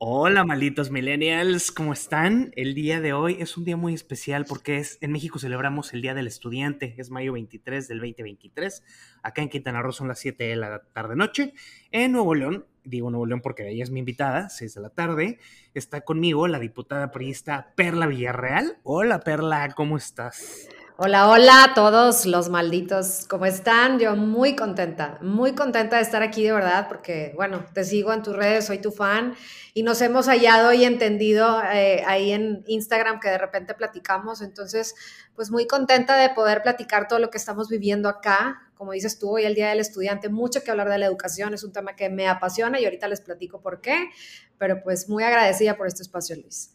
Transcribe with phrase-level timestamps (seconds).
[0.00, 2.52] Hola, malditos millennials, ¿cómo están?
[2.54, 6.02] El día de hoy es un día muy especial porque es en México celebramos el
[6.02, 8.84] Día del Estudiante, es mayo 23 del 2023.
[9.22, 11.54] Acá en Quintana Roo son las 7 de la tarde noche.
[11.92, 15.38] En Nuevo León, digo Nuevo León porque ella es mi invitada, 6 de la tarde,
[15.74, 18.78] está conmigo la diputada priista Perla Villarreal.
[18.82, 20.68] Hola, Perla, ¿cómo estás?
[21.00, 24.00] Hola, hola a todos los malditos, ¿cómo están?
[24.00, 28.24] Yo muy contenta, muy contenta de estar aquí de verdad, porque bueno, te sigo en
[28.24, 29.36] tus redes, soy tu fan
[29.74, 34.96] y nos hemos hallado y entendido eh, ahí en Instagram que de repente platicamos, entonces
[35.36, 38.68] pues muy contenta de poder platicar todo lo que estamos viviendo acá.
[38.74, 41.62] Como dices tú, hoy el Día del Estudiante, mucho que hablar de la educación, es
[41.62, 44.10] un tema que me apasiona y ahorita les platico por qué,
[44.58, 46.72] pero pues muy agradecida por este espacio, Luis.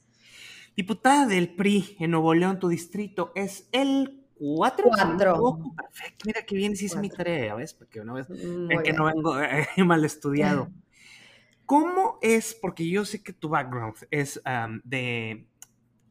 [0.75, 4.85] Diputada del PRI en Nuevo León, tu distrito, es el 4.
[4.89, 5.57] Cuatro.
[5.75, 6.23] perfecto.
[6.25, 7.73] Mira qué bien hiciste mi tarea, ¿ves?
[7.73, 10.69] Porque una vez que no vengo eh, mal estudiado.
[11.65, 12.57] ¿Cómo es?
[12.59, 14.41] Porque yo sé que tu background es
[14.83, 15.47] de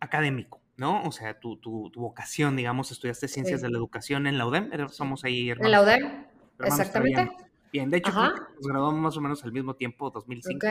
[0.01, 1.03] académico, ¿no?
[1.05, 4.89] O sea, tu, tu, vocación, digamos, estudiaste ciencias de la educación en la UDEM.
[4.89, 5.67] Somos ahí hermanos.
[5.67, 6.27] En la UDEM,
[6.64, 7.31] exactamente.
[7.73, 10.67] Bien, de hecho, nos graduamos más o menos al mismo tiempo, 2005,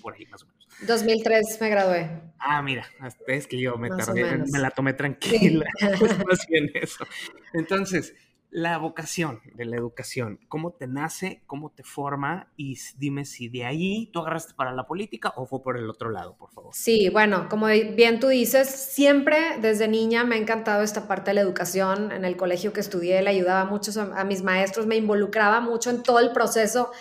[0.00, 0.66] por ahí más o menos.
[0.86, 2.22] 2003 me gradué.
[2.38, 2.86] Ah, mira,
[3.26, 5.66] es que yo me tardé, me la tomé tranquila,
[6.26, 7.04] más bien eso.
[7.52, 8.14] Entonces,
[8.50, 12.48] la vocación de la educación, ¿cómo te nace, cómo te forma?
[12.56, 16.10] Y dime si de ahí tú agarraste para la política o fue por el otro
[16.10, 16.70] lado, por favor.
[16.74, 21.34] Sí, bueno, como bien tú dices, siempre desde niña me ha encantado esta parte de
[21.34, 22.12] la educación.
[22.12, 26.02] En el colegio que estudié le ayudaba mucho a, mis maestros, me involucraba mucho en
[26.02, 26.92] todo el proceso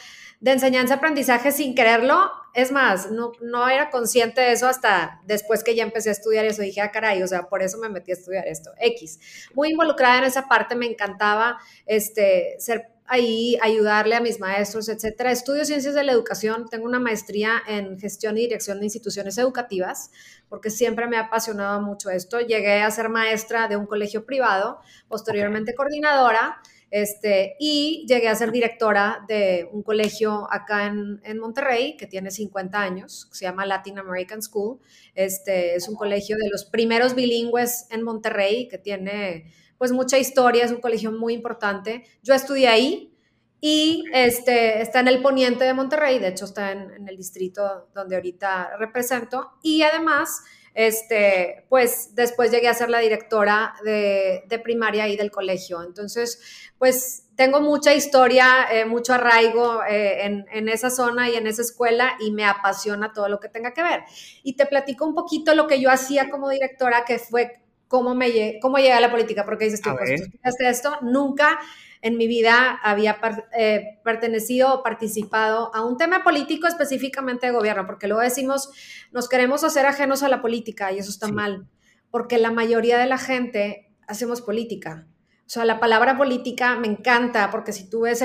[0.46, 2.30] de enseñanza-aprendizaje sin quererlo.
[2.54, 6.46] Es más, no, no era consciente de eso hasta después que ya empecé a estudiar
[6.46, 6.62] eso.
[6.62, 8.70] Dije, ah, caray, o sea, por eso me metí a estudiar esto.
[8.80, 9.50] X.
[9.56, 11.58] Muy involucrada en esa parte, me encantaba
[11.88, 15.32] este, ser ahí, ayudarle a mis maestros, etcétera.
[15.32, 20.12] Estudio ciencias de la educación, tengo una maestría en gestión y dirección de instituciones educativas,
[20.48, 22.40] porque siempre me ha apasionado mucho esto.
[22.40, 26.62] Llegué a ser maestra de un colegio privado, posteriormente coordinadora
[26.96, 32.80] este, y llegué a ser directora de un colegio acá en, Monterrey que tiene 50
[32.80, 34.80] años, se llama Latin American School.
[35.14, 40.64] Este, es un colegio de los primeros bilingües en Monterrey que tiene pues mucha historia,
[40.64, 42.06] es un colegio muy importante.
[42.24, 43.14] Yo estudié ahí
[43.60, 47.90] y este, está en el poniente de Monterrey, de hecho está en, en el distrito
[47.94, 49.52] donde ahorita represento.
[49.62, 50.44] Y además
[50.76, 55.82] este, pues después llegué a ser la directora de, primaria y del colegio.
[55.82, 56.40] Entonces,
[56.78, 62.18] pues tengo mucha historia, eh, mucho arraigo eh, en, esa zona y en esa escuela
[62.20, 64.02] y me apasiona todo lo que tenga que ver.
[64.44, 68.60] Y te platico un poquito lo que yo hacía como directora, que fue cómo, me,
[68.62, 71.58] cómo llegué a la política, porque dices tú, pues, tú esto, nunca
[72.06, 73.20] en mi vida había
[73.58, 78.70] eh, pertenecido o participado a un tema político específicamente de gobierno, porque luego decimos,
[79.12, 81.68] nos queremos hacer ajenos a la política y eso está mal,
[82.12, 85.08] porque la mayoría de la gente hacemos política.
[85.48, 88.24] O sea, la palabra política me encanta porque si tú ves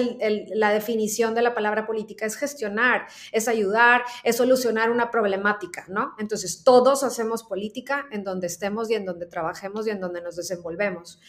[0.55, 6.15] la definición de la palabra política es gestionar, es ayudar, es solucionar una problemática, ¿no?
[6.19, 10.37] Entonces, todos hacemos política en donde estemos y en donde trabajemos y en donde nos
[10.37, 11.21] desenvolvemos.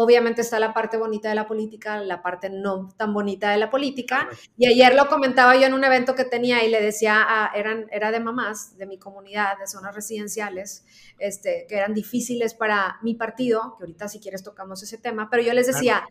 [0.00, 3.68] Obviamente está la parte bonita de la política, la parte no tan bonita de la
[3.68, 4.28] política.
[4.56, 7.86] Y ayer lo comentaba yo en un evento que tenía y le decía, a, eran,
[7.90, 10.84] era de mamás de mi comunidad, de zonas residenciales,
[11.18, 15.42] este, que eran difíciles para mi partido, que ahorita si quieres tocamos ese tema, pero
[15.42, 16.06] yo les decía,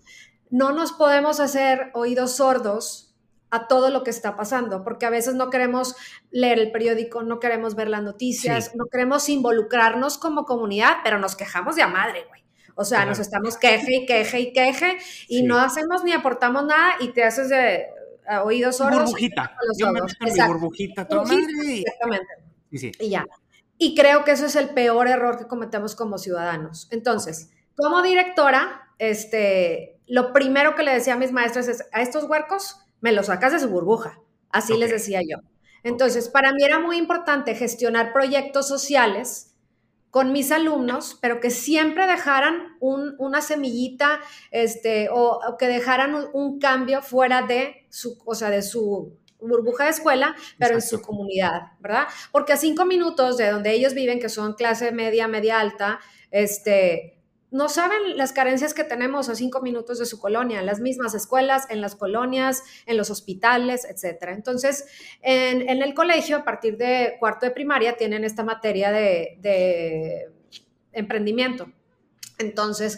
[0.50, 3.16] no nos podemos hacer oídos sordos
[3.52, 5.96] a todo lo que está pasando, porque a veces no queremos
[6.30, 11.38] leer el periódico, no queremos ver las noticias, no queremos involucrarnos como comunidad, pero nos
[11.38, 12.47] quejamos de a madre, güey.
[12.78, 16.94] O sea, nos estamos queje y queje y queje y no hacemos ni aportamos nada
[17.00, 17.88] y te haces de
[18.44, 19.06] oídos sordos.
[19.06, 19.58] Burbujita.
[19.80, 21.44] Yo me meto mi burbujita, toda madre.
[21.80, 22.28] Exactamente.
[22.72, 23.26] Y ya.
[23.80, 26.88] Y creo que eso es el peor error que cometemos como ciudadanos.
[26.92, 32.26] Entonces, como directora, este, lo primero que le decía a mis maestros es, a estos
[32.26, 34.20] huercos me los sacas de su burbuja.
[34.52, 35.38] Así les decía yo.
[35.84, 39.56] Entonces, para mí era muy importante gestionar proyectos sociales
[40.18, 44.20] con mis alumnos, pero que siempre dejaran una semillita,
[44.50, 49.92] este, o, que dejaran un, cambio fuera de su, o sea, de su burbuja de
[49.92, 52.08] escuela, pero en su comunidad, ¿verdad?
[52.32, 56.00] Porque a cinco minutos de donde ellos viven, que son clase media, media alta,
[56.32, 57.17] este,
[57.50, 61.14] no saben las carencias que tenemos a cinco minutos de su colonia, en las mismas
[61.14, 64.30] escuelas, en las colonias, en los hospitales, etc.
[64.30, 64.86] Entonces,
[65.22, 70.30] en, el colegio, a partir de cuarto de primaria, tienen esta materia de,
[70.92, 71.72] emprendimiento.
[72.38, 72.98] Entonces,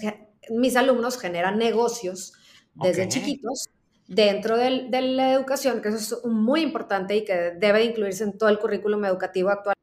[0.50, 2.34] mis alumnos generan negocios
[2.74, 3.68] desde chiquitos
[4.08, 8.50] dentro de la educación, que eso es muy importante y que debe incluirse en todo
[8.50, 9.76] el currículum educativo actual.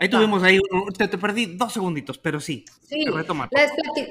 [0.00, 0.58] Ahí tuvimos ahí,
[0.96, 2.64] te, te, perdí dos segunditos, pero sí.
[2.88, 3.04] Sí,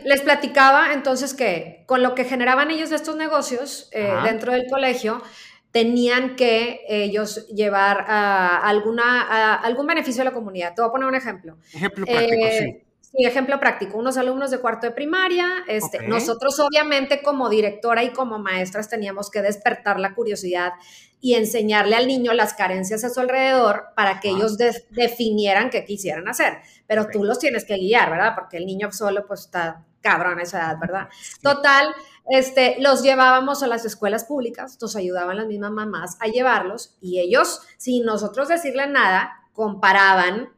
[0.05, 4.67] les, platicaba entonces que con lo que generaban ellos de estos negocios eh, dentro del
[4.69, 5.23] colegio,
[5.71, 10.75] tenían que ellos llevar a alguna, algún beneficio a la comunidad.
[10.75, 11.57] Te voy a poner un ejemplo.
[11.73, 12.88] Ejemplo práctico, eh, sí.
[13.11, 18.11] Sí, ejemplo práctico, unos alumnos de cuarto de primaria, este, nosotros obviamente como directora y
[18.11, 20.73] como maestras teníamos que despertar la curiosidad
[21.19, 24.57] y enseñarle al niño las carencias a su alrededor para que ellos
[24.91, 26.59] definieran qué quisieran hacer.
[26.85, 28.35] Pero tú los tienes que guiar, ¿verdad?
[28.35, 31.09] Porque el niño solo pues está cabrón a esa edad, ¿verdad?
[31.41, 31.87] Total,
[32.29, 37.19] este, los llevábamos a las escuelas públicas, nos ayudaban las mismas mamás a llevarlos y
[37.19, 40.49] ellos, sin nosotros decirle nada, comparaban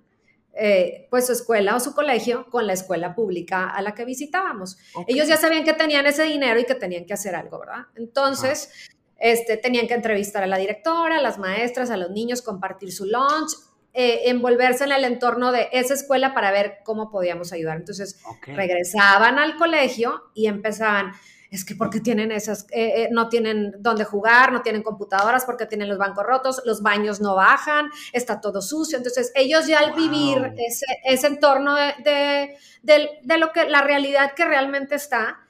[0.53, 4.77] eh, pues su escuela o su colegio con la escuela pública a la que visitábamos.
[5.07, 7.85] Ellos ya sabían que tenían ese dinero y que tenían que hacer algo, ¿verdad?
[7.95, 12.91] Entonces, este, tenían que entrevistar a la directora, a las maestras, a los niños, compartir
[12.91, 13.53] su lunch,
[13.93, 17.77] eh, envolverse en el entorno de esa escuela para ver cómo podíamos ayudar.
[17.77, 21.11] Entonces, regresaban al colegio y empezaban,
[21.51, 25.65] es que porque tienen esas, eh, eh, no tienen dónde jugar, no tienen computadoras, porque
[25.65, 28.97] tienen los bancos rotos, los baños no bajan, está todo sucio.
[28.97, 34.45] Entonces, ellos ya al vivir ese, ese entorno de, de, lo que, la realidad que
[34.45, 35.41] realmente está,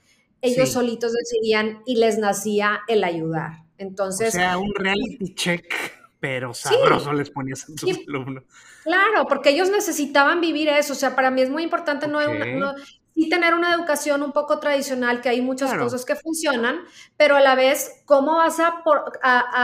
[0.42, 3.60] ellos solitos decidían y les nacía el ayudar.
[3.78, 4.30] Entonces.
[4.30, 5.72] O sea, un reality check,
[6.20, 8.44] pero sabroso les ponías a tus alumnos.
[8.84, 10.94] Claro, porque ellos necesitaban vivir eso.
[10.94, 12.74] O sea, para mí es muy importante no, no,
[13.16, 16.82] sí tener una educación un poco tradicional, que hay muchas cosas que funcionan,
[17.18, 18.84] pero a la vez, ¿cómo vas a,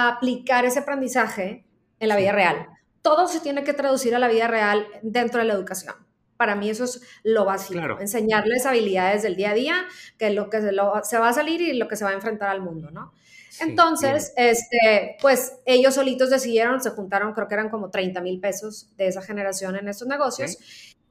[0.10, 1.66] aplicar ese aprendizaje
[2.00, 2.68] en la vida real?
[3.02, 5.96] Todo se tiene que traducir a la vida real dentro de la educación.
[6.36, 9.76] Para mí eso es lo básico, enseñarles habilidades del día a día,
[10.20, 12.50] que es lo que se, va a salir y lo que se va a enfrentar
[12.50, 13.12] al mundo, ¿no?
[13.60, 18.90] Entonces, este, pues ellos solitos decidieron, se juntaron, creo que eran como 30 mil pesos
[18.98, 20.58] de esa generación en estos negocios,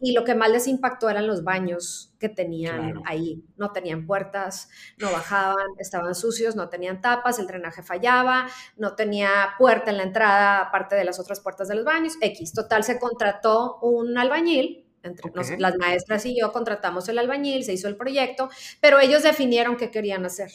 [0.00, 3.42] y lo que más les impactó eran los baños que tenían ahí.
[3.56, 8.46] No tenían puertas, no bajaban, estaban sucios, no tenían tapas, el drenaje fallaba,
[8.76, 12.14] no tenía puerta en la entrada aparte de las otras puertas de los baños.
[12.20, 12.52] X.
[12.52, 14.82] Total, se contrató un albañil.
[15.02, 18.48] Entre las maestras y yo contratamos el albañil, se hizo el proyecto,
[18.80, 20.50] pero ellos definieron qué querían hacer.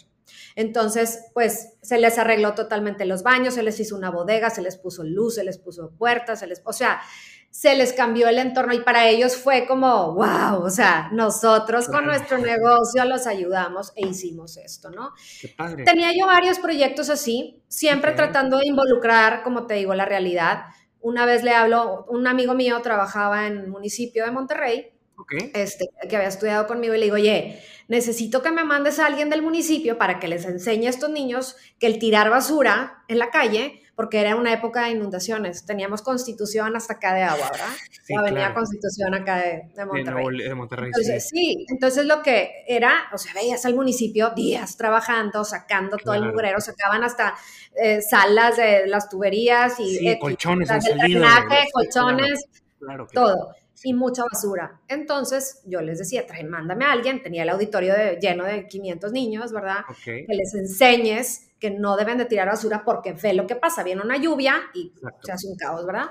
[0.58, 4.78] Entonces, pues se les arregló totalmente los baños, se les hizo una bodega, se les
[4.78, 7.02] puso luz, se les puso puertas, se les, o sea,
[7.52, 12.06] se les cambió el entorno y para ellos fue como, wow, o sea, nosotros con
[12.06, 15.12] nuestro negocio los ayudamos e hicimos esto, ¿no?
[15.86, 20.64] Tenía yo varios proyectos así, siempre tratando de involucrar, como te digo, la realidad.
[21.02, 24.94] Una vez le hablo, un amigo mío trabajaba en el municipio de Monterrey,
[25.54, 29.30] este, que había estudiado conmigo y le digo, oye, necesito que me mandes a alguien
[29.30, 33.30] del municipio para que les enseñe a estos niños que el tirar basura en la
[33.30, 35.64] calle porque era una época de inundaciones.
[35.64, 37.68] Teníamos Constitución hasta acá de agua, ¿verdad?
[38.04, 40.38] Sí, la Avenida Constitución acá de, Monterrey.
[40.40, 41.68] De, Monterrey entonces, sí.
[41.70, 46.60] entonces lo que era, o sea, veías al municipio días trabajando, sacando todo el mugrero,
[46.60, 47.36] sacaban hasta
[47.76, 52.44] eh, salas de las tuberías y sí, colchones, el drenaje, colchones,
[52.80, 54.82] claro, todo y mucha basura.
[54.88, 59.52] Entonces yo les decía, trae, mándame a alguien, tenía el auditorio lleno de 500 niños,
[59.52, 59.86] ¿verdad?
[60.04, 64.02] Que les enseñes que no deben de tirar basura porque ve lo que pasa, viene
[64.02, 64.92] una lluvia y
[65.24, 66.08] se hace un caos, ¿verdad?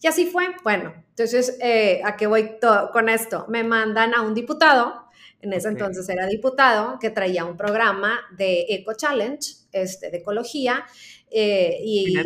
[0.00, 0.56] Y así fue.
[0.64, 2.56] Bueno, entonces, eh, ¿a qué voy
[2.90, 3.44] con esto?
[3.48, 5.04] Me mandan a un diputado,
[5.42, 10.86] en ese entonces era diputado, que traía un programa de Eco Challenge, este, de ecología,
[11.30, 12.16] eh, y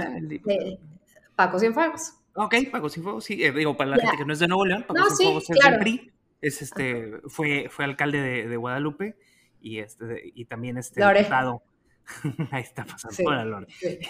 [1.35, 2.13] Paco Cienfuegos.
[2.35, 4.85] Ok, Paco Cienfuegos, sí, eh, digo, para la gente que no es de Nuevo León,
[4.87, 5.81] Paco no, Cienfuegos sí, es claro.
[5.81, 9.17] PRI, es este, fue, fue alcalde de, de Guadalupe
[9.61, 11.65] y, este, y también este diputado
[12.51, 13.67] Ahí está pasando la Lore.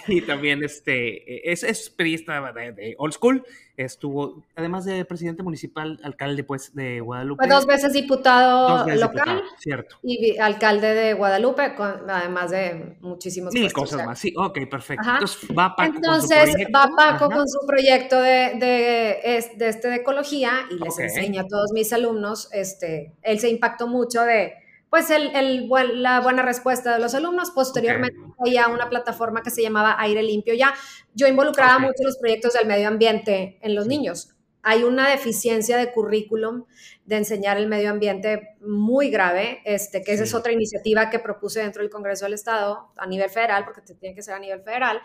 [0.06, 3.44] Y también este, es, es periodista de, old school,
[3.76, 7.44] estuvo, además de presidente municipal, alcalde pues de Guadalupe.
[7.44, 9.42] Fue dos veces diputado local.
[9.58, 9.96] cierto.
[10.02, 11.74] Y alcalde de Guadalupe,
[12.08, 15.08] además de muchísimos Mil cosas más, sí, ok, perfecto.
[15.08, 16.78] Entonces va Paco Entonces, con su proyecto.
[16.78, 21.46] va Paco con su proyecto de, de, de, este de ecología y les enseña a
[21.46, 24.54] todos mis alumnos, este, él se impactó mucho de
[24.90, 25.68] pues el, el,
[26.02, 27.50] la buena respuesta de los alumnos.
[27.50, 30.54] Posteriormente había una plataforma que se llamaba Aire Limpio.
[30.54, 30.74] Ya
[31.14, 34.34] yo involucraba mucho los proyectos del medio ambiente en los niños.
[34.62, 36.64] hay una deficiencia de currículum
[37.06, 41.60] de enseñar el medio ambiente muy grave, este, que esa es otra iniciativa que propuse
[41.60, 45.00] dentro del Congreso del Estado a nivel federal, porque tiene que ser a nivel federal.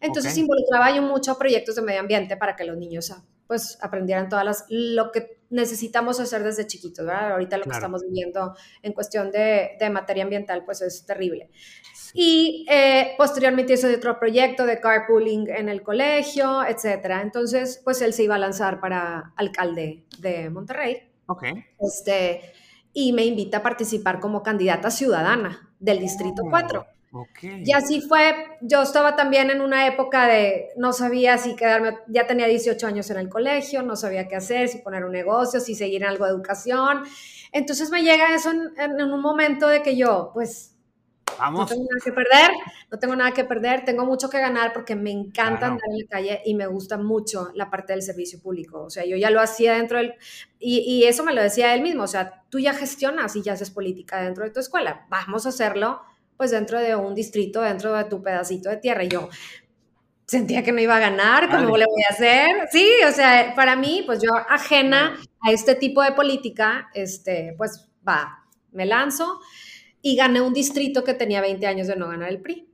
[0.00, 3.12] Entonces involucraba yo mucho proyectos de medio ambiente para que los niños
[3.46, 7.32] pues aprendieran todas las, lo que necesitamos hacer desde chiquitos, ¿verdad?
[7.32, 11.50] Ahorita lo que estamos viviendo en cuestión de, de, materia ambiental, pues es terrible.
[12.12, 17.22] Y eh, posteriormente hizo otro proyecto de carpooling en el colegio, etcétera.
[17.22, 21.10] Entonces, pues él se iba a lanzar para alcalde de Monterrey.
[21.26, 21.44] Ok.
[21.80, 22.40] Este,
[22.92, 26.86] y me invita a participar como candidata ciudadana del Distrito 4.
[27.42, 32.26] Y así fue, yo estaba también en una época de, no sabía si quedarme, ya
[32.26, 35.74] tenía 18 años en el colegio, no sabía qué hacer, si poner un negocio, si
[35.74, 37.04] seguir en algo de educación.
[37.52, 40.74] Entonces me llega eso en, en un momento de que yo, pues,
[41.50, 42.50] no tengo nada que perder,
[42.90, 46.08] no tengo nada que perder, tengo mucho que ganar porque me encanta andar en la
[46.08, 48.82] calle y me gusta mucho la parte del servicio público.
[48.82, 50.14] O sea, yo ya lo hacía dentro del...
[50.58, 53.52] Y, y eso me lo decía él mismo, o sea, tú ya gestionas y ya
[53.52, 56.00] haces política dentro de tu escuela, vamos a hacerlo
[56.36, 59.04] pues dentro de un distrito, dentro de tu pedacito de tierra.
[59.04, 59.28] Y yo,
[60.26, 62.68] sentía que no iba a ganar, ¿cómo le voy a hacer?
[62.70, 67.88] Sí, o sea, para mí, pues yo ajena a este tipo de política, este, pues
[68.06, 69.40] va, me lanzo
[70.02, 72.68] y gané un distrito que tenía 20 años de no ganar el PRI.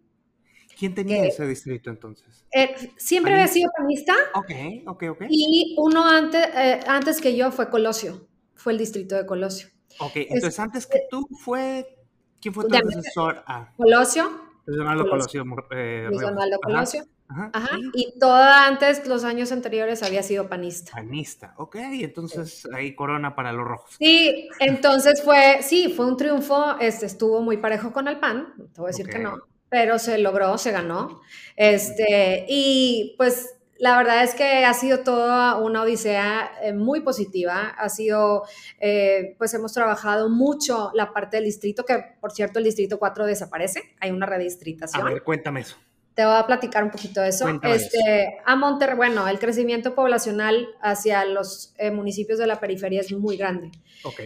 [0.79, 2.47] ¿Quién tenía ese distrito entonces?
[2.53, 4.15] Eh, siempre había sido panista.
[4.35, 4.51] Ok,
[4.87, 5.23] ok, ok.
[5.29, 9.69] Y uno antes, eh, antes que yo fue Colosio, fue el distrito de Colosio.
[9.99, 11.99] Ok, entonces antes que tú fue,
[12.41, 13.43] ¿quién fue tu asesor?
[13.47, 13.69] Ah.
[13.77, 14.31] Colosio.
[14.67, 15.45] Luis Donaldo Colosio.
[15.71, 17.05] Eh, Luis Donaldo Colosio.
[17.33, 20.93] Ajá, Y toda antes, los años anteriores, había sido panista.
[20.93, 23.95] Panista, ok, entonces ahí corona para los rojos.
[23.99, 28.81] Sí, entonces fue, sí, fue un triunfo, este, estuvo muy parejo con el PAN, te
[28.81, 31.21] voy a decir que no, pero se logró, se ganó.
[31.55, 37.75] Este, y pues la verdad es que ha sido toda una odisea eh, muy positiva.
[37.79, 38.45] Ha sido,
[38.79, 43.25] eh, pues hemos trabajado mucho la parte del distrito, que por cierto el distrito 4
[43.25, 45.01] desaparece, hay una redistritación.
[45.01, 45.77] A ver, cuéntame eso.
[46.15, 47.49] Te voy a platicar un poquito de eso.
[47.63, 53.11] Este, a Monterrey, bueno, el crecimiento poblacional hacia los eh, municipios de la periferia es
[53.13, 53.71] muy grande.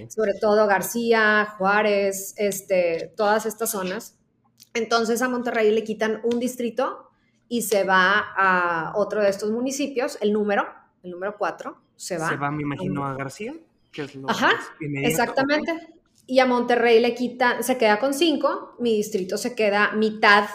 [0.08, 4.18] Sobre todo García, Juárez, este, todas estas zonas.
[4.72, 7.12] Entonces a Monterrey le quitan un distrito
[7.54, 10.66] y se va a otro de estos municipios, el número,
[11.04, 12.28] el número 4, se va.
[12.28, 13.54] Se va, me imagino, a García.
[14.26, 15.72] Ajá, exactamente.
[16.26, 20.46] Y a Monterrey le quitan, se queda con 5, mi distrito se queda mitad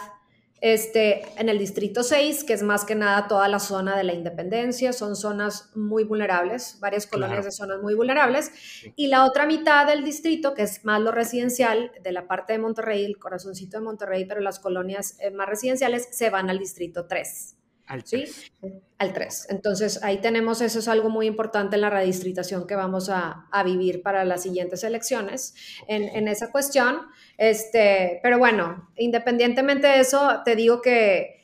[0.62, 4.13] este, en el Distrito 6, que es más que nada toda la zona de la
[4.13, 8.51] Independencia, son zonas muy vulnerables, varias colonias de zonas muy vulnerables.
[8.96, 12.60] Y la otra mitad del distrito, que es más lo residencial, de la parte de
[12.60, 17.06] Monterrey, el corazoncito de Monterrey, pero las colonias eh, más residenciales, se van al Distrito
[17.06, 17.59] 3.
[17.89, 18.51] Al 3.
[18.62, 18.81] ¿sí?
[19.00, 19.48] Al 3.
[19.50, 23.63] Entonces, ahí tenemos, eso es algo muy importante en la redistritación que vamos a, a
[23.63, 25.55] vivir para las siguientes elecciones.
[25.88, 27.00] En, en, esa cuestión,
[27.38, 31.39] este, pero bueno, independientemente de eso, te digo que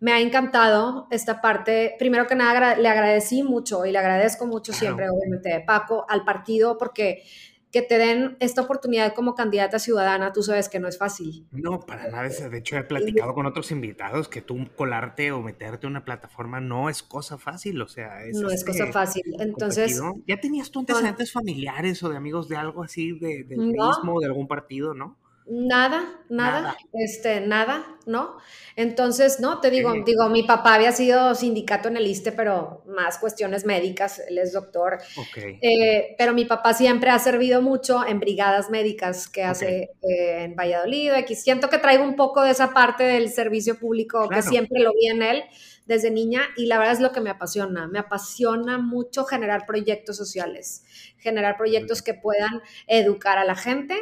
[0.00, 1.96] me ha encantado esta parte.
[1.98, 6.76] Primero que nada, le agradecí mucho y le agradezco mucho siempre, obviamente, Paco, al partido,
[6.76, 7.22] porque
[7.70, 11.46] que te den esta oportunidad como candidata ciudadana, tú sabes que no es fácil.
[11.50, 12.28] No, para nada.
[12.28, 16.60] De hecho, he platicado con otros invitados que tú colarte o meterte en una plataforma
[16.60, 19.22] no es cosa fácil, o sea, es no es cosa este, fácil.
[19.38, 24.14] Entonces, ¿ya tenías tú antecedentes familiares o de amigos de algo así, de, del mismo
[24.14, 25.16] o de algún partido, no?
[25.50, 28.36] Nada, nada, este, nada, ¿no?
[28.76, 33.18] Entonces, no, te digo, digo, mi papá había sido sindicato en el ISTE, pero más
[33.18, 34.98] cuestiones médicas, él es doctor.
[35.36, 40.54] Eh, pero mi papá siempre ha servido mucho en brigadas médicas que hace eh, en
[40.54, 41.12] Valladolid.
[41.14, 41.42] X.
[41.42, 45.06] Siento que traigo un poco de esa parte del servicio público que siempre lo vi
[45.08, 45.44] en él
[45.86, 47.88] desde niña y la verdad es lo que me apasiona.
[47.88, 50.84] Me apasiona mucho generar proyectos sociales,
[51.16, 53.96] generar proyectos que puedan educar a la gente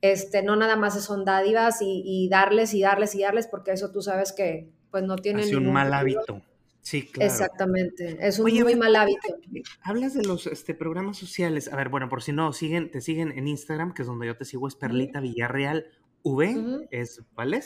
[0.00, 4.02] este, no nada más son dádivas y, darles y darles y darles, porque eso tú
[4.02, 6.42] sabes que pues no tiene Es un mal hábito.
[6.80, 7.30] Sí, claro.
[7.30, 9.36] Exactamente, es un muy mal hábito.
[9.82, 11.70] Hablas de los este, programas sociales.
[11.70, 14.36] A ver, bueno, por si no, siguen, te siguen en Instagram, que es donde yo
[14.36, 15.86] te sigo, es Perlita Villarreal
[16.22, 17.60] V, es, ¿vale?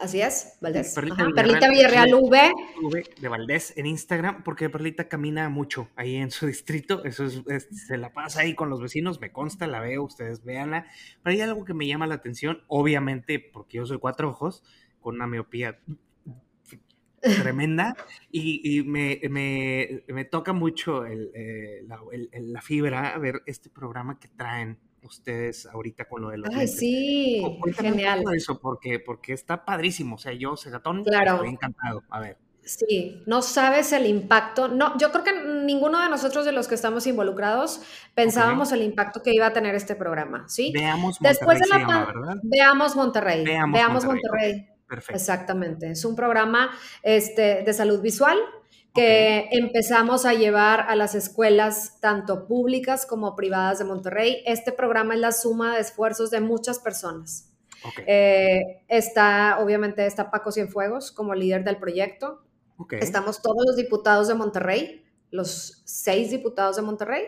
[0.00, 0.94] Así es, Valdés.
[0.94, 2.52] Perlita, Villarreal, V.
[2.82, 7.04] V de Valdés en Instagram, porque Perlita camina mucho ahí en su distrito.
[7.04, 10.86] Eso es, se la pasa ahí con los vecinos, me consta, la veo, ustedes véanla.
[11.22, 14.64] Pero hay algo que me llama la atención, obviamente, porque yo soy cuatro ojos,
[15.00, 15.78] con una miopía
[17.20, 17.94] tremenda,
[18.32, 22.00] y, me, me, toca mucho eh, la,
[22.32, 27.42] la fibra ver este programa que traen ustedes ahorita con lo de los Ay, sí,
[27.76, 28.24] genial.
[28.34, 30.16] eso, porque, porque está padrísimo.
[30.16, 31.34] O sea, yo, Segatón, claro.
[31.34, 32.02] estoy encantado.
[32.10, 32.36] A ver.
[32.62, 34.68] Sí, no sabes el impacto.
[34.68, 35.32] No, yo creo que
[35.64, 37.80] ninguno de nosotros de los que estamos involucrados
[38.14, 40.70] pensábamos el impacto que iba a tener este programa, ¿sí?
[40.72, 43.44] Veamos Monterrey Después de la Veamos Monterrey.
[43.44, 44.68] Veamos, Monterrey.
[44.86, 45.14] Perfecto.
[45.14, 45.90] Exactamente.
[45.90, 46.70] Es un programa
[47.02, 48.38] este, de salud visual
[48.94, 54.42] que empezamos a llevar a las escuelas, tanto públicas como privadas de Monterrey.
[54.46, 57.50] Este programa es la suma de esfuerzos de muchas personas.
[58.06, 62.42] Eh, está, obviamente, está Paco Cienfuegos como líder del proyecto.
[62.90, 67.24] Estamos todos los diputados de Monterrey, los seis diputados de Monterrey,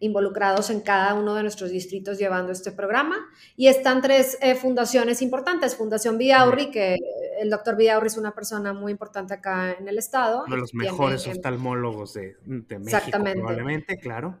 [0.00, 3.16] involucrados en cada uno de nuestros distritos llevando este programa.
[3.56, 5.76] Y están tres eh, fundaciones importantes.
[5.76, 6.96] Fundación Vidaurri, que
[7.40, 10.44] el doctor Vidaurri es una persona muy importante acá en el estado.
[10.46, 13.40] Uno de los mejores oftalmólogos de, de México, exactamente.
[13.40, 14.40] probablemente, claro.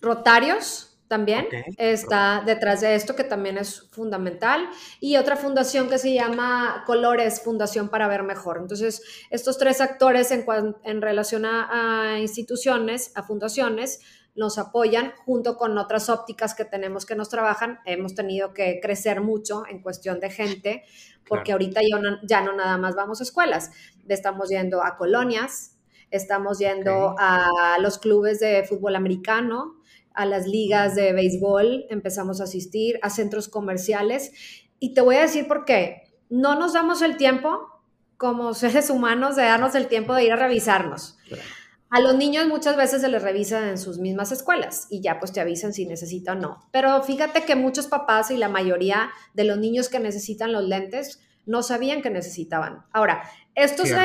[0.00, 4.68] Rotarios, también está detrás de esto, que también es fundamental.
[5.00, 8.58] Y otra fundación que se llama Colores, Fundación para Ver Mejor.
[8.58, 10.46] Entonces, estos tres actores en,
[10.84, 14.02] en relación a, instituciones, a fundaciones,
[14.34, 17.80] nos apoyan junto con otras ópticas que tenemos que nos trabajan.
[17.84, 20.84] Hemos tenido que crecer mucho en cuestión de gente,
[21.26, 23.70] porque ahorita ya no, ya no nada más vamos a escuelas,
[24.08, 25.78] estamos yendo a colonias,
[26.10, 29.80] estamos yendo a los clubes de fútbol americano,
[30.12, 34.32] a las ligas de béisbol, empezamos a asistir a centros comerciales
[34.78, 36.02] y te voy a decir por qué.
[36.28, 37.66] No nos damos el tiempo
[38.16, 41.18] como seres humanos de darnos el tiempo de ir a revisarnos.
[41.90, 45.32] A los niños muchas veces se les revisa en sus mismas escuelas y ya pues
[45.32, 46.68] te avisan si necesitan o no.
[46.70, 51.20] Pero fíjate que muchos papás y la mayoría de los niños que necesitan los lentes
[51.46, 52.84] no sabían que necesitaban.
[52.92, 53.22] Ahora,
[53.56, 53.98] esto se,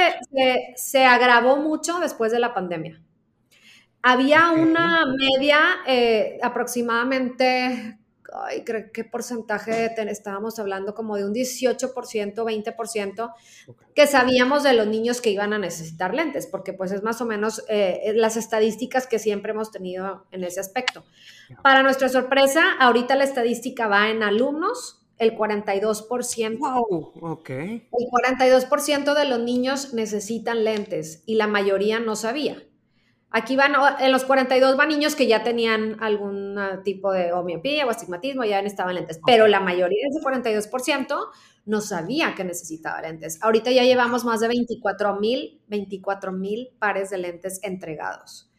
[0.75, 3.01] se agravó mucho después de la pandemia.
[4.01, 8.00] Había una media eh, aproximadamente,
[8.44, 13.34] ay, creo qué porcentaje estábamos hablando, como de un 18%, 20%,
[13.94, 17.25] que sabíamos de los niños que iban a necesitar lentes, porque pues es más o
[17.25, 21.04] menos eh, las estadísticas que siempre hemos tenido en ese aspecto.
[21.63, 26.58] Para nuestra sorpresa, ahorita la estadística va en alumnos, el 42%.
[26.60, 27.50] Wow, ok.
[27.50, 32.62] El 42% de los niños necesitan lentes y la mayoría no sabía.
[33.38, 37.86] Aquí van, en los 42 van niños que ya tenían algún tipo de o miopía
[37.86, 41.17] o astigmatismo, ya necesitaban lentes, pero la mayoría de ese 42%
[41.65, 43.38] no sabía que necesitaba lentes.
[43.43, 48.50] Ahorita ya llevamos más de 24 mil, 24 mil pares de lentes entregados.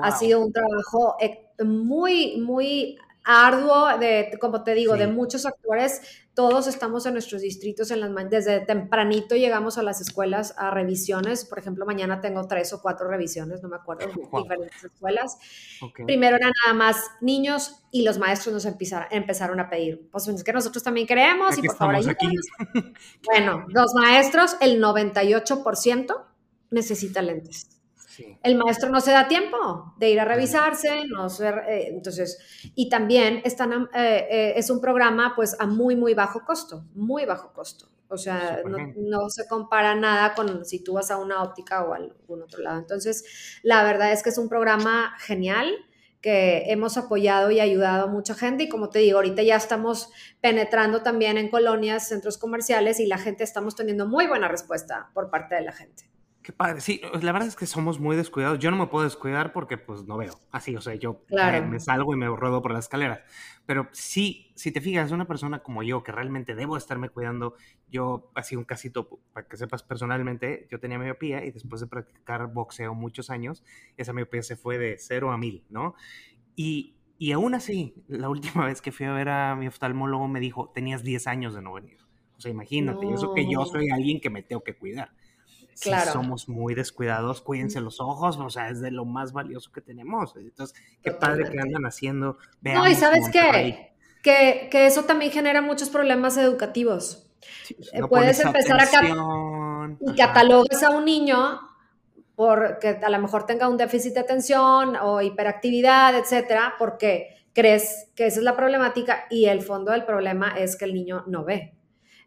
[0.00, 6.00] Ha sido un trabajo eh, muy, muy arduo, de, como te digo, de muchos actores.
[6.34, 11.44] Todos estamos en nuestros distritos, en las, desde tempranito llegamos a las escuelas a revisiones.
[11.44, 15.38] Por ejemplo, mañana tengo tres o cuatro revisiones, no me acuerdo, en diferentes escuelas.
[16.06, 20.44] Primero eran nada más niños y los maestros nos empezaron, empezaron a pedir, pues es
[20.44, 21.96] que nosotros también queremos y por favor
[23.24, 26.24] Bueno, los maestros, el 98%
[26.70, 27.79] necesita lentes.
[28.42, 32.38] El maestro no se da tiempo de ir a revisarse, no eh, entonces,
[32.74, 37.24] y también están, eh, eh, es un programa pues a muy, muy bajo costo, muy
[37.24, 37.88] bajo costo.
[38.12, 41.96] O sea, no, se compara nada con si tú vas a una óptica o a
[41.96, 42.80] algún otro lado.
[42.80, 45.72] Entonces, la verdad es que es un programa genial
[46.20, 50.10] que hemos apoyado y ayudado a mucha gente y como te digo, ahorita ya estamos
[50.40, 55.30] penetrando también en colonias, centros comerciales y la gente estamos teniendo muy buena respuesta por
[55.30, 56.09] parte de la gente.
[56.50, 56.80] Qué padre.
[56.80, 58.58] Sí, la verdad es que somos muy descuidados.
[58.58, 60.32] Yo no me puedo descuidar porque pues no veo.
[60.50, 63.24] Así, o sea, yo eh, me salgo y me ruedo por la escalera.
[63.66, 67.54] Pero sí, si te fijas, una persona como yo que realmente debo estarme cuidando,
[67.88, 72.52] yo, así un casito, para que sepas personalmente, yo tenía miopía y después de practicar
[72.52, 73.62] boxeo muchos años,
[73.96, 75.94] esa miopía se fue de cero a mil, ¿no?
[76.56, 80.40] Y, y aún así, la última vez que fui a ver a mi oftalmólogo me
[80.40, 81.98] dijo, tenías 10 años de no venir.
[82.36, 85.12] O sea, imagínate, eso que yo soy alguien que me tengo que cuidar
[86.12, 90.34] somos muy descuidados, cuídense los ojos, o sea, es de lo más valioso que tenemos.
[90.36, 92.38] Entonces, qué padre que andan haciendo.
[92.62, 97.26] no, y sabes qué, que, que, eso también genera muchos problemas educativos.
[97.76, 101.60] Pues, eh, puedes empezar a y catalogas a un niño
[102.34, 108.26] porque a lo mejor tenga un déficit de atención o hiperactividad, etcétera, porque crees que
[108.26, 111.74] esa es la problemática y el fondo del problema es que el niño no ve.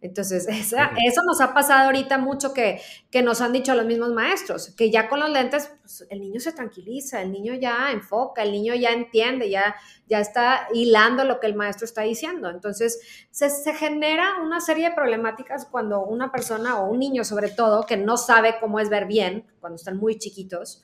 [0.03, 4.71] Entonces, eso nos ha pasado ahorita mucho que, que, nos han dicho los mismos maestros,
[4.75, 8.51] que ya con los lentes pues, el niño se tranquiliza, el niño ya enfoca, el
[8.51, 9.75] niño ya entiende, ya,
[10.07, 12.49] ya está hilando lo que el maestro está diciendo.
[12.49, 12.99] Entonces,
[13.31, 17.85] se, se genera una serie de problemáticas cuando una persona o un niño sobre todo
[17.85, 20.83] que no sabe cómo es ver bien, cuando están muy chiquitos,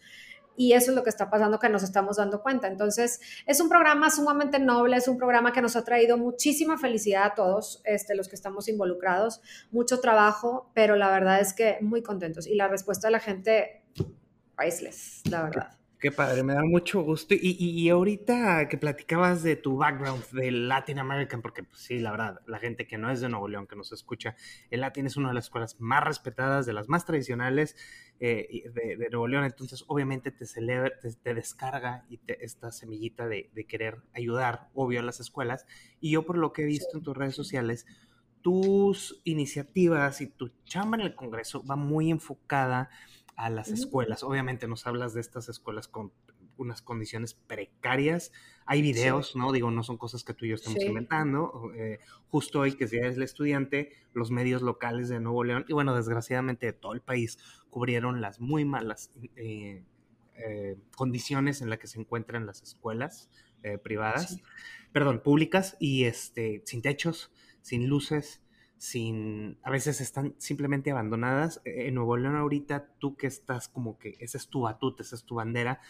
[0.60, 2.68] y eso es lo que está pasando que nos estamos dando cuenta.
[2.68, 7.24] Entonces, es un programa sumamente noble, es un programa que nos ha traído muchísima felicidad
[7.24, 9.42] a todos este, los que estamos involucrados,
[9.72, 13.84] mucho trabajo, pero la verdad es que muy contentos y la respuesta de la gente,
[14.58, 15.80] priceless, la verdad.
[15.98, 17.34] Qué padre, me da mucho gusto.
[17.34, 22.12] Y, y, ahorita que platicabas de tu background del Latin American, porque pues, sí, la
[22.12, 24.36] verdad, la gente que no es de Nuevo León, que nos escucha,
[24.70, 27.76] el Latin es una de las escuelas más respetadas, de las más tradicionales
[28.20, 29.46] eh, de, Nuevo León.
[29.46, 35.20] Entonces, obviamente te celebra, te, descarga y esta semillita de, querer ayudar, obvio, a las
[35.20, 35.66] escuelas.
[36.02, 37.86] Y yo por lo que he visto en tus redes sociales,
[38.42, 42.90] tus iniciativas y tu chamba en el Congreso va muy enfocada
[43.36, 44.24] a las escuelas.
[44.24, 46.12] Obviamente nos hablas de estas escuelas con
[46.60, 48.32] unas condiciones precarias.
[48.66, 49.52] Hay videos, ¿no?
[49.52, 51.72] Digo, no son cosas que tú y yo estamos inventando.
[51.76, 55.96] Eh, justo hoy, que es el Estudiante, los medios locales de Nuevo León, y bueno,
[55.96, 59.84] desgraciadamente de todo el país, cubrieron las muy malas eh,
[60.36, 63.30] eh, condiciones en las que se encuentran las escuelas
[63.84, 64.38] privadas,
[64.94, 67.30] perdón, públicas, y este, sin techos,
[67.62, 68.42] sin luces,
[68.80, 71.62] sin, a veces están simplemente abandonadas.
[71.66, 75.18] E, en Nuevo León ahorita, tú que estás como que, ese es tu batuta, esa
[75.18, 75.82] es tu bandera,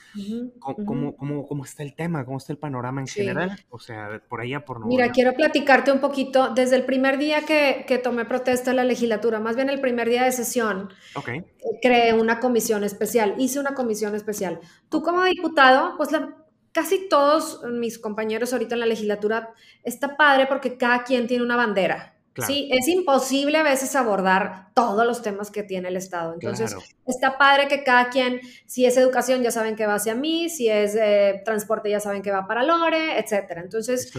[0.60, 2.26] ¿cómo, cómo, está el tema?
[2.26, 3.64] ¿Cómo está el panorama en general?
[3.70, 7.44] O sea, por allá, por Nuevo Mira, quiero platicarte un poquito, desde el primer día
[7.44, 11.38] que, que, tomé protesta en la legislatura, más bien el primer día de sesión, okay.
[11.38, 14.60] Eh, creé una comisión especial, hice una comisión especial.
[14.90, 16.36] Tú como diputado, pues la,
[16.72, 21.56] casi todos mis compañeros ahorita en la legislatura, está padre porque cada quien tiene una
[21.56, 22.16] bandera.
[22.46, 26.34] Sí, es imposible a veces abordar todos los temas que tiene el Estado.
[26.34, 30.50] Entonces, está padre que cada quien, si es educación, ya saben que va hacia mí,
[30.50, 33.62] si es eh, transporte, ya saben que va para Lore, etcétera.
[33.62, 34.14] Entonces,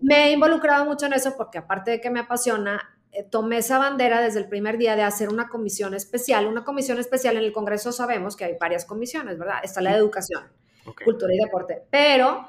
[0.00, 3.78] me he involucrado mucho en eso porque aparte de que me apasiona, eh, tomé esa
[3.78, 6.46] bandera desde el primer día de hacer una comisión especial.
[6.46, 9.58] Una comisión especial en el Congreso sabemos que hay varias comisiones, ¿verdad?
[9.62, 10.44] Está la de educación,
[11.04, 12.48] cultura y deporte, pero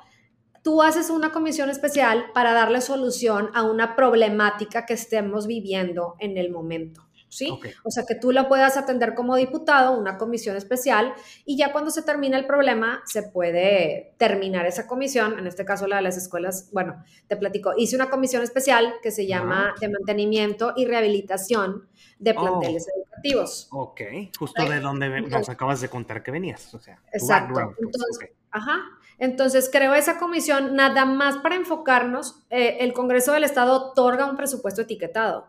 [0.63, 6.37] tú haces una comisión especial para darle solución a una problemática que estemos viviendo en
[6.37, 7.05] el momento.
[7.31, 7.59] ¿Sí?
[7.83, 11.13] O sea, que tú la puedas atender como diputado, una comisión especial,
[11.45, 15.85] y ya cuando se termina el problema, se puede terminar esa comisión, en este caso
[15.85, 19.89] la de las escuelas, bueno, te platico, hice una comisión especial que se llama de
[19.89, 21.88] mantenimiento y rehabilitación
[22.19, 22.41] de oh.
[22.41, 23.67] planteles educativos.
[23.71, 24.01] Ok,
[24.37, 27.53] justo de donde nos acabas de contar que venías, o sea, exacto.
[27.53, 28.79] Pues, Entonces, Ajá.
[29.17, 32.41] Entonces, creo esa comisión nada más para enfocarnos.
[32.49, 35.47] Eh, el Congreso del Estado otorga un presupuesto etiquetado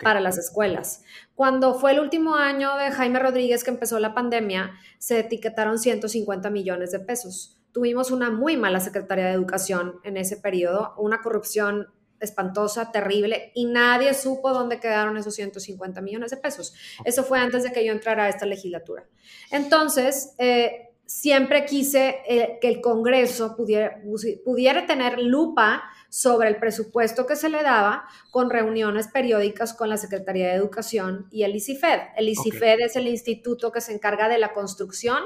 [0.00, 1.04] para las escuelas.
[1.34, 6.50] Cuando fue el último año de Jaime Rodríguez que empezó la pandemia, se etiquetaron 150
[6.50, 7.58] millones de pesos.
[7.72, 11.88] Tuvimos una muy mala Secretaría de Educación en ese periodo, una corrupción
[12.22, 16.74] espantosa, terrible, y nadie supo dónde quedaron esos 150 millones de pesos.
[17.04, 19.04] Eso fue antes de que yo entrara a esta legislatura.
[19.50, 24.00] Entonces, eh, siempre quise eh, que el Congreso pudiera,
[24.44, 29.96] pudiera tener lupa sobre el presupuesto que se le daba con reuniones periódicas con la
[29.96, 32.00] Secretaría de Educación y el ICIFED.
[32.16, 35.22] El ICIFED es el instituto que se encarga de la construcción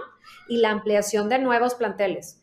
[0.49, 2.41] y la ampliación de nuevos planteles.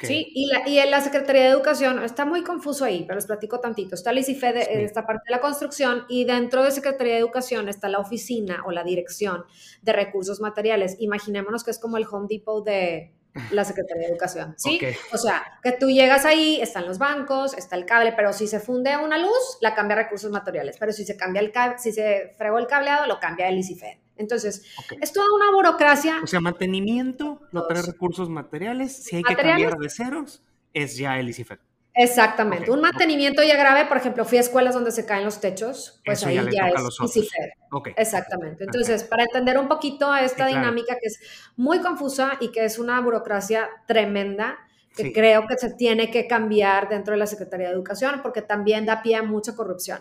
[0.00, 3.26] Sí, y, la, y en la Secretaría de Educación está muy confuso ahí, pero les
[3.26, 3.94] platico tantito.
[3.94, 7.88] Está el ICIFED, esta parte de la construcción, y dentro de Secretaría de Educación está
[7.88, 9.44] la oficina o la dirección
[9.82, 10.96] de recursos materiales.
[10.98, 13.12] Imaginémonos que es como el Home Depot de,
[13.50, 14.80] la Secretaría de Educación, ¿sí?
[15.12, 18.60] O sea, que tú llegas ahí, están los bancos, está el cable, pero si se
[18.60, 22.34] funde una luz, la cambia recursos materiales, pero si se cambia el cable, si se
[22.38, 24.03] fregó el cableado, lo cambia el ICIFED.
[24.16, 24.64] Entonces,
[25.00, 26.20] es toda una burocracia.
[26.22, 31.18] O sea, mantenimiento, no trae recursos materiales, si hay que cambiar de ceros, es ya
[31.18, 31.58] el ICIFED.
[31.96, 32.72] Exactamente.
[32.72, 36.24] un mantenimiento ya grave, por ejemplo, fui a escuelas donde se caen los techos, pues
[36.24, 37.50] ahí ya, es ICIFED.
[37.96, 38.64] Exactamente.
[38.64, 41.20] Entonces, para entender un poquito a esta dinámica que es
[41.56, 44.58] muy confusa y que es una burocracia tremenda,
[44.96, 48.86] que creo que se tiene que cambiar dentro de la Secretaría de Educación, porque también
[48.86, 50.00] da pie a mucha corrupción.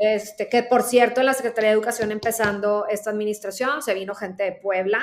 [0.00, 4.52] Este, que por cierto, la Secretaría de Educación empezando esta administración, se vino gente de
[4.52, 5.02] Puebla,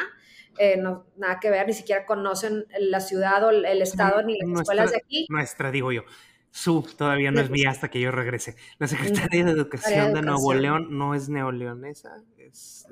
[0.58, 4.62] eh, no, nada que ver, ni siquiera conocen la ciudad o el estado ni las
[4.62, 5.28] escuelas de aquí.
[5.30, 6.02] Nuestra, digo yo.
[6.50, 8.56] Su todavía no es mía hasta que yo regrese.
[8.80, 12.24] La Secretaría de Educación de, Nuevo León no es neoleonesa.
[12.40, 12.88] Es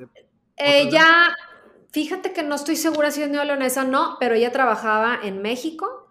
[0.58, 1.36] ella,
[1.92, 6.05] fíjate que no estoy segura si es neoleonesa o no, pero ella trabajaba en México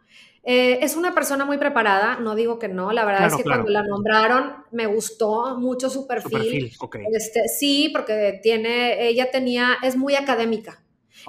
[0.47, 3.71] eh, es una persona muy preparada, no digo que no, la verdad es que cuando
[3.71, 6.71] la nombraron me gustó mucho su perfil.
[7.13, 10.81] este, sí, porque tiene, ella tenía, es muy académica.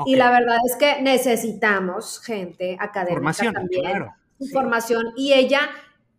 [0.05, 3.81] Y la verdad es que necesitamos gente académica Formación, también.
[3.83, 4.13] Claro.
[4.51, 5.13] Formación.
[5.15, 5.69] Y ella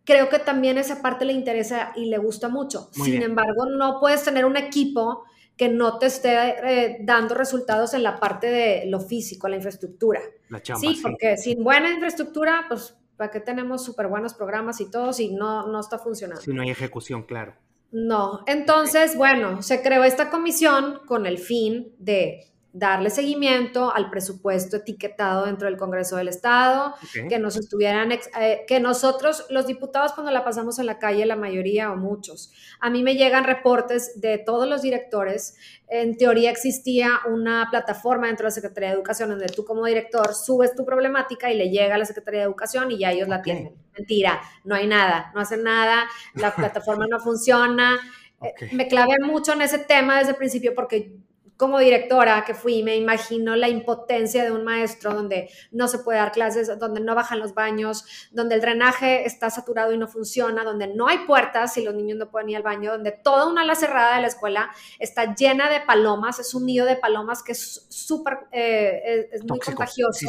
[0.03, 2.89] creo que también esa parte le interesa y le gusta mucho.
[2.93, 5.25] Sin embargo, no puedes tener un equipo
[5.57, 10.21] que no te esté eh, dando resultados en la parte de lo físico, la infraestructura.
[10.49, 14.91] La chamba, sí, porque sin buena infraestructura, pues, ¿para qué tenemos súper buenos programas y
[14.91, 16.41] todo si no, no está funcionando?
[16.41, 17.55] Si no hay ejecución, claro.
[17.91, 22.45] No, entonces, bueno, se creó esta comisión con el fin de
[22.77, 26.93] darle seguimiento al presupuesto etiquetado dentro del Congreso del Estado,
[27.27, 31.35] que nos estuvieran, eh, que nosotros, los diputados, cuando la pasamos en la calle, la
[31.35, 35.55] mayoría o muchos, a mí me llegan reportes de todos los directores.
[35.87, 40.35] En teoría existía una plataforma dentro de la Secretaría de Educación donde tú como director
[40.35, 43.41] subes tu problemática y le llega a la Secretaría de Educación y ya ellos la
[43.41, 43.73] tienen.
[43.97, 47.97] Mentira, no hay nada, no hacen nada, la plataforma no funciona.
[48.39, 51.17] Eh, me clavé mucho en ese tema desde el principio porque
[51.57, 56.19] como directora que fui, me imagino la impotencia de un maestro donde no se puede
[56.19, 60.63] dar clases, donde no bajan los baños, donde el drenaje está saturado y no funciona,
[60.63, 63.63] donde no hay puertas y los niños no pueden ir al baño, donde toda una
[63.63, 67.53] ala cerrada de la escuela está llena de palomas, es un nido de palomas que
[67.53, 70.27] es súper, eh, es, muy contagioso,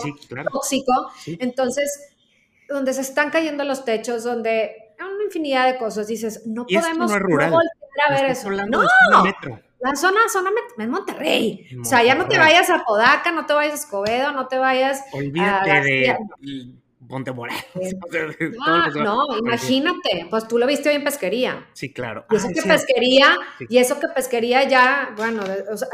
[0.50, 1.12] tóxico.
[1.26, 2.14] Entonces,
[2.68, 4.88] donde se están cayendo los techos, donde
[5.18, 8.50] una infinidad de cosas, dices, no podemos no, volver a ver eso.
[8.50, 8.84] No,
[9.80, 11.68] la zona, zona es Monterrey.
[11.80, 14.58] O sea, ya no te vayas a Podaca, no te vayas a Escobedo, no te
[14.58, 16.16] vayas Olvídate de
[17.08, 17.64] Montemorelos.
[18.66, 21.66] Ah, no, imagínate, pues tú lo viste hoy en pesquería.
[21.72, 22.26] Sí, claro.
[22.30, 23.36] Y eso que pesquería,
[23.68, 25.42] y eso que pesquería ya, bueno,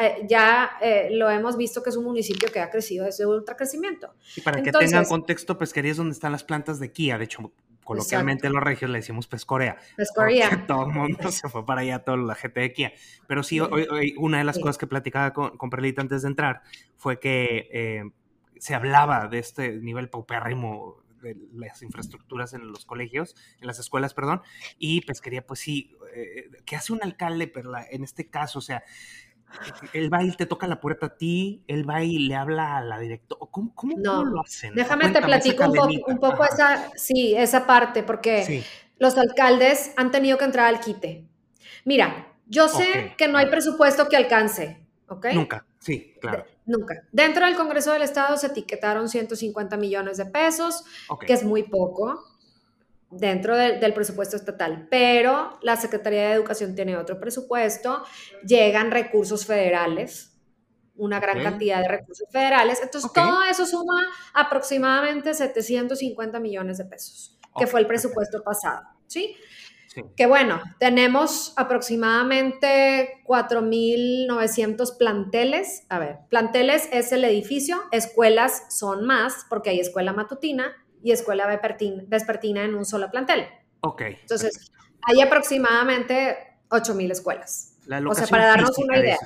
[0.00, 3.26] eh, ya eh, lo hemos visto que es un municipio que ha crecido, es de
[3.26, 4.14] ultra crecimiento.
[4.36, 7.52] Y para que tengan contexto, pesquería es donde están las plantas de Kia, de hecho,
[7.84, 9.76] coloquialmente en los regios le decimos pescorea.
[9.96, 10.66] Pescorea.
[10.66, 12.92] Todo el mundo se fue para allá, toda la gente de Kia.
[13.26, 16.62] Pero sí, hoy, una de las cosas que platicaba con, con, Perlita antes de entrar
[16.96, 18.10] fue que eh,
[18.58, 24.14] se hablaba de este nivel paupérrimo de las infraestructuras en los colegios, en las escuelas,
[24.14, 24.42] perdón,
[24.78, 28.58] y pesquería, pues sí, eh, ¿qué hace un alcalde, Perla, en este caso?
[28.58, 28.84] O sea,
[29.92, 32.80] él va y te toca la puerta a ti, él va y le habla a
[32.82, 33.40] la directora.
[33.50, 34.74] ¿Cómo, cómo, lo hacen?
[34.74, 38.64] Déjame te platico un, poco, esa, sí, esa parte, porque
[38.98, 41.24] los alcaldes han tenido que entrar al quite.
[41.84, 45.26] Mira, yo sé que no hay presupuesto que alcance, ¿ok?
[45.34, 46.44] Nunca, sí, claro.
[46.66, 47.02] nunca.
[47.12, 50.84] Dentro del Congreso del Estado se etiquetaron 150 millones de pesos,
[51.26, 52.33] que es muy poco
[53.18, 58.04] dentro del presupuesto estatal, pero la Secretaría de Educación tiene otro presupuesto,
[58.46, 60.38] llegan recursos federales,
[60.96, 64.00] una gran cantidad de recursos federales, entonces todo eso suma
[64.32, 69.36] aproximadamente 750 millones de pesos, que fue el presupuesto pasado, ¿sí?
[70.16, 75.86] Que bueno, tenemos aproximadamente 4.900 planteles.
[75.88, 81.46] A ver, planteles es el edificio, escuelas son más, porque hay escuela matutina, y escuela
[81.46, 83.46] vespertina en un solo plantel.
[83.80, 84.00] Ok.
[84.22, 86.38] Entonces, hay aproximadamente
[86.70, 87.76] 8.000 escuelas.
[87.86, 89.18] o sea, para darnos una idea.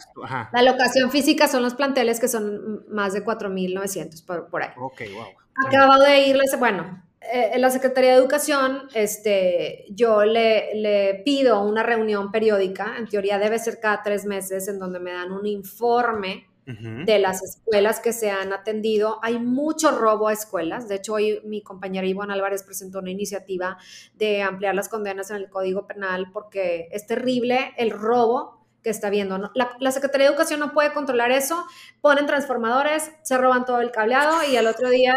[0.52, 4.70] La locación física son los planteles que son más de 4.900 por, por ahí.
[4.76, 5.68] Ok, wow.
[5.68, 11.62] Acabo de irles, bueno, eh, en la Secretaría de Educación, este, yo le, le, pido
[11.62, 15.46] una reunión periódica, en teoría debe ser cada tres meses, en donde me dan un
[15.46, 19.20] informe de las escuelas que se han atendido.
[19.22, 20.86] Hay mucho robo a escuelas.
[20.86, 23.78] De hecho, hoy mi compañera Ivonne Álvarez presentó una iniciativa
[24.14, 29.08] de ampliar las condenas en el Código Penal porque es terrible el robo que está
[29.08, 29.50] viendo.
[29.54, 31.64] La, Secretaría de Educación no puede controlar eso.
[32.02, 35.14] Ponen transformadores, se roban todo el cableado y al otro día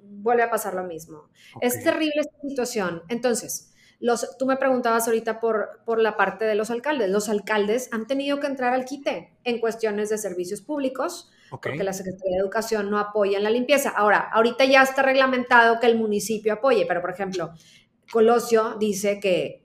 [0.00, 1.28] vuelve a pasar lo mismo.
[1.60, 3.02] Es terrible esta situación.
[3.08, 3.73] Entonces,
[4.38, 7.10] tú me preguntabas ahorita por, por la parte de los alcaldes.
[7.10, 11.92] Los alcaldes han tenido que entrar al quite en cuestiones de servicios públicos, porque la
[11.92, 13.90] Secretaría de Educación no apoya en la limpieza.
[13.90, 17.52] Ahora, ahorita ya está reglamentado que el municipio apoye, pero por ejemplo,
[18.10, 19.64] Colosio dice que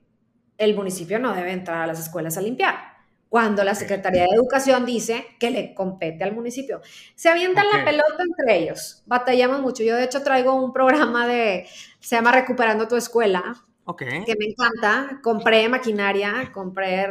[0.58, 2.90] el municipio no debe entrar a las escuelas a limpiar
[3.30, 6.82] cuando la Secretaría de Educación dice que le compete al municipio.
[7.14, 9.84] Se avientan la pelota entre ellos, batallamos mucho.
[9.84, 11.66] Yo de hecho traigo un programa de,
[12.00, 13.64] se llama Recuperando tu Escuela,
[13.96, 15.20] que me encanta.
[15.22, 17.08] Compré maquinaria, compré eh,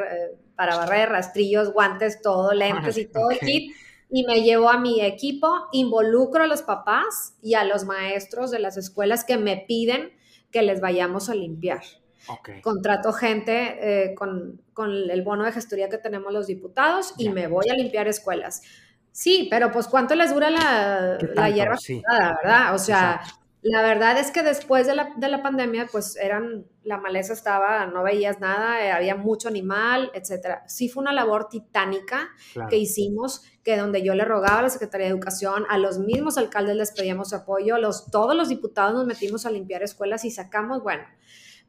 [0.56, 3.76] para barrer, rastrillos, guantes, todo, lentes y todo el kit.
[4.12, 8.60] Y me llevo a mi equipo, involucro a los papás y a los maestros de
[8.60, 10.12] las escuelas que me piden
[10.52, 11.82] que les vayamos a limpiar.
[12.62, 13.78] Contrato gente
[14.12, 14.62] eh, con,
[15.12, 18.62] el bono de gestoría que tenemos los diputados y me voy a limpiar escuelas.
[19.12, 21.78] Sí, pero pues ¿cuánto les dura la, la hierba?
[21.78, 22.02] Sí.
[22.44, 22.74] ¿verdad?
[22.76, 23.22] O sea,
[23.62, 27.86] la verdad es que después de la, de la, pandemia, pues eran, la maleza estaba,
[27.88, 30.64] no veías nada, eh, había mucho animal, etcétera.
[30.68, 32.30] Sí fue una labor titánica
[32.70, 36.38] que hicimos, que donde yo le rogaba a la Secretaría de Educación, a los mismos
[36.38, 40.82] alcaldes les pedíamos apoyo, los, todos los diputados nos metimos a limpiar escuelas y sacamos,
[40.82, 41.04] bueno,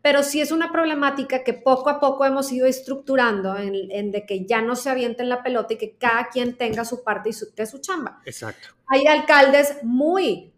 [0.02, 4.46] pero sí es una problemática que poco a poco hemos ido estructurando en, de que
[4.46, 7.52] ya no se avienten la pelota y que cada quien tenga su parte y su,
[7.54, 8.20] de su chamba.
[8.24, 8.68] Exacto.
[8.86, 10.54] Hay alcaldes muy,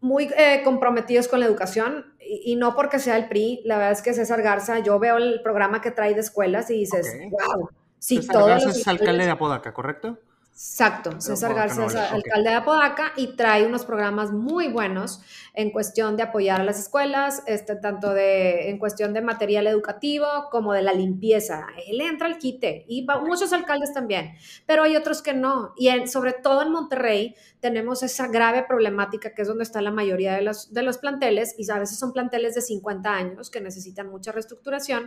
[0.00, 4.02] muy eh, comprometidos con la educación y, no porque sea el PRI, la verdad es
[4.02, 8.20] que César Garza, yo veo el programa que trae de escuelas y dices, wow, sí,
[8.26, 8.46] todo.
[8.46, 10.18] Garza es alcalde de Apodaca, ¿correcto?
[10.60, 15.20] Exacto, César García es alcalde de Apodaca y trae unos programas muy buenos
[15.54, 20.26] en cuestión de apoyar a las escuelas, este, tanto de, en cuestión de material educativo
[20.50, 21.68] como de la limpieza.
[21.86, 24.34] Él entra al quite y muchos alcaldes también,
[24.66, 25.74] pero hay otros que no.
[25.76, 30.34] Y sobre todo en Monterrey tenemos esa grave problemática que es donde está la mayoría
[30.34, 34.10] de los, de los planteles y a veces son planteles de 50 años que necesitan
[34.10, 35.06] mucha reestructuración,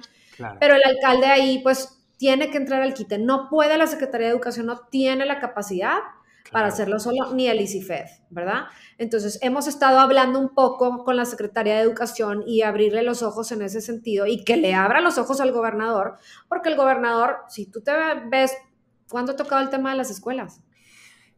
[0.61, 3.17] pero el alcalde ahí pues tiene que entrar al quite.
[3.17, 5.97] No puede la Secretaría de Educación, no tiene la capacidad
[6.51, 8.65] para hacerlo solo, ni el ICIFED, ¿verdad?
[8.99, 13.51] Entonces, hemos estado hablando un poco con la Secretaría de Educación y abrirle los ojos
[13.51, 17.65] en ese sentido y que le abra los ojos al gobernador, porque el gobernador, si
[17.65, 17.91] tú te
[18.29, 18.55] ves,
[19.09, 20.61] ¿cuándo ha tocado el tema de las escuelas?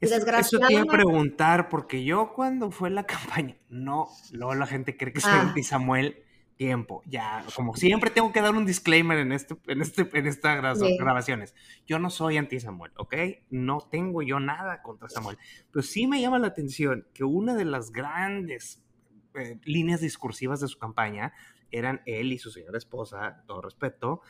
[0.01, 0.19] Eso
[0.67, 5.13] te iba a preguntar, porque yo cuando fue la campaña, no, luego la gente cree
[5.13, 5.53] que soy ah.
[5.63, 6.22] Samuel,
[6.63, 7.03] tiempo.
[7.05, 11.53] Ya, como siempre tengo que dar un disclaimer en este, en este, en estas grabaciones.
[11.85, 13.15] Yo no soy anti Samuel, ¿ok?
[13.49, 15.37] No tengo yo nada contra Samuel.
[15.71, 18.81] Pero sí me llama la atención que una de las grandes
[19.35, 21.33] eh, líneas discursivas de su campaña
[21.69, 24.21] eran él y su señora esposa, todo respeto,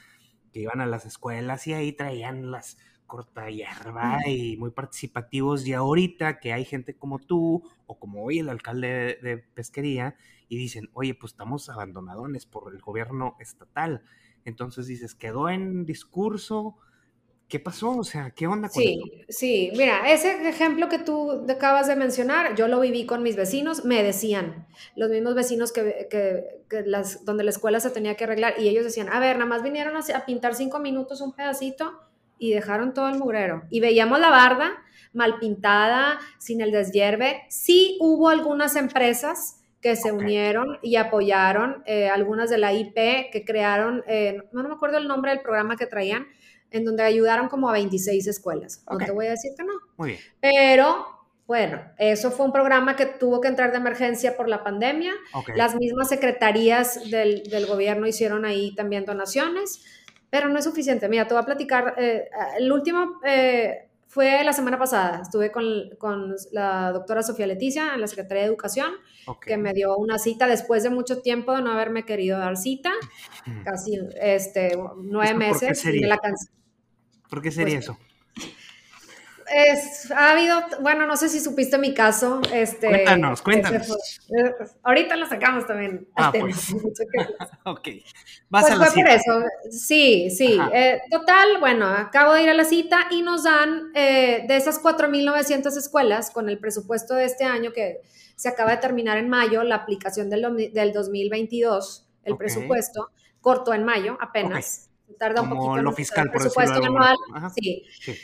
[0.51, 2.79] que iban a las escuelas y ahí traían las
[3.13, 5.67] corta hierba y muy participativos.
[5.67, 10.15] Y ahorita que hay gente como tú o como hoy el alcalde de pesquería
[10.49, 14.01] y dicen, oye, pues estamos abandonadones por el gobierno estatal.
[14.45, 16.75] Entonces dices, quedó en discurso.
[17.47, 17.91] ¿Qué pasó?
[17.91, 22.55] O sea, ¿qué onda con Sí, sí, mira, ese ejemplo que tú acabas de mencionar,
[22.55, 27.43] yo lo viví con mis vecinos, me decían, los mismos vecinos que, que, las, donde
[27.43, 29.99] la escuela se tenía que arreglar, y ellos decían, a ver, nada más vinieron a,
[29.99, 31.93] a pintar cinco minutos un pedacito
[32.43, 33.63] y dejaron todo el mugrero.
[33.69, 37.43] Y veíamos la barda mal pintada, sin el deshierve.
[37.47, 43.43] Sí hubo algunas empresas que se unieron y apoyaron, eh, algunas de la IP que
[43.45, 46.27] crearon, eh, no, me acuerdo el nombre del programa que traían,
[46.69, 48.83] en donde ayudaron como a 26 escuelas.
[48.89, 49.73] No te voy a decir que no.
[49.95, 50.21] Muy bien.
[50.41, 51.05] Pero
[51.47, 55.13] bueno, eso fue un programa que tuvo que entrar de emergencia por la pandemia.
[55.55, 59.85] Las mismas secretarías del, del, gobierno hicieron ahí también donaciones,
[60.33, 61.07] pero no es suficiente.
[61.07, 63.19] Mira, te voy a platicar, eh, el último
[64.07, 65.63] fue la semana pasada, estuve con,
[65.99, 68.93] con, la doctora Sofía Leticia en la Secretaría de Educación,
[69.45, 72.89] que me dio una cita después de mucho tiempo de no haberme querido dar cita,
[73.63, 75.59] casi este, nueve meses.
[75.59, 76.19] ¿Por qué sería,
[77.29, 77.97] ¿Por qué sería pues, eso?
[79.51, 82.41] Es, ha habido, bueno, no sé si supiste mi caso.
[82.51, 83.89] Este, cuéntanos, cuéntanos.
[83.89, 86.07] Eh, ahorita lo sacamos también.
[86.15, 86.71] Ah, pues.
[87.65, 87.87] ok.
[88.49, 89.43] Vas pues a la fue por eso.
[89.71, 90.59] Sí, sí.
[90.73, 94.81] Eh, total, bueno, acabo de ir a la cita y nos dan eh, de esas
[94.81, 98.01] 4.900 escuelas con el presupuesto de este año que
[98.35, 103.83] se acaba de terminar en mayo, la aplicación del, del 2022, el presupuesto, cortó en
[103.83, 104.89] mayo apenas.
[105.19, 105.81] Tarda un poquito.
[105.83, 107.15] Lo fiscal, por presupuesto anual.
[107.55, 107.85] sí.
[107.99, 108.15] sí.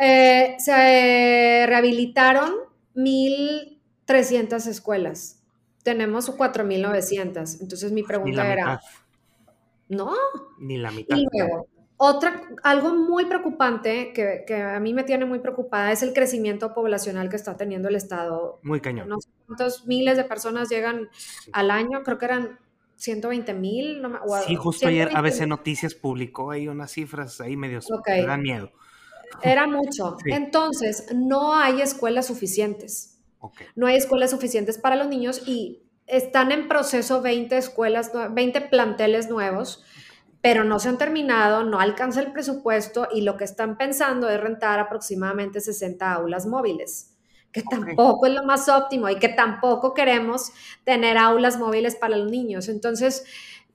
[0.00, 2.52] Eh, se rehabilitaron
[2.94, 5.42] 1.300 escuelas.
[5.82, 7.60] Tenemos 4.900.
[7.60, 8.80] Entonces mi pregunta era...
[9.88, 10.12] No.
[10.58, 11.16] Ni la mitad.
[11.16, 16.02] Y luego, otra, algo muy preocupante que, que, a mí me tiene muy preocupada es
[16.02, 18.58] el crecimiento poblacional que está teniendo el Estado.
[18.62, 19.08] Muy cañón.
[19.08, 21.08] No sé cuántos miles de personas llegan
[21.52, 22.58] al año, creo que eran
[22.96, 24.02] 120 mil.
[24.02, 28.22] No, sí, justo ayer ABC Noticias publicó ahí unas cifras ahí medio okay.
[28.22, 28.72] me dan miedo.
[29.42, 30.16] Era mucho.
[30.26, 33.18] Entonces, no hay escuelas suficientes.
[33.74, 39.28] No hay escuelas suficientes para los niños y están en proceso 20 escuelas, 20 planteles
[39.28, 39.84] nuevos,
[40.40, 44.40] pero no se han terminado, no alcanza el presupuesto y lo que están pensando es
[44.40, 47.16] rentar aproximadamente 60 aulas móviles,
[47.52, 50.52] que tampoco es lo más óptimo y que tampoco queremos
[50.84, 52.68] tener aulas móviles para los niños.
[52.68, 53.24] Entonces,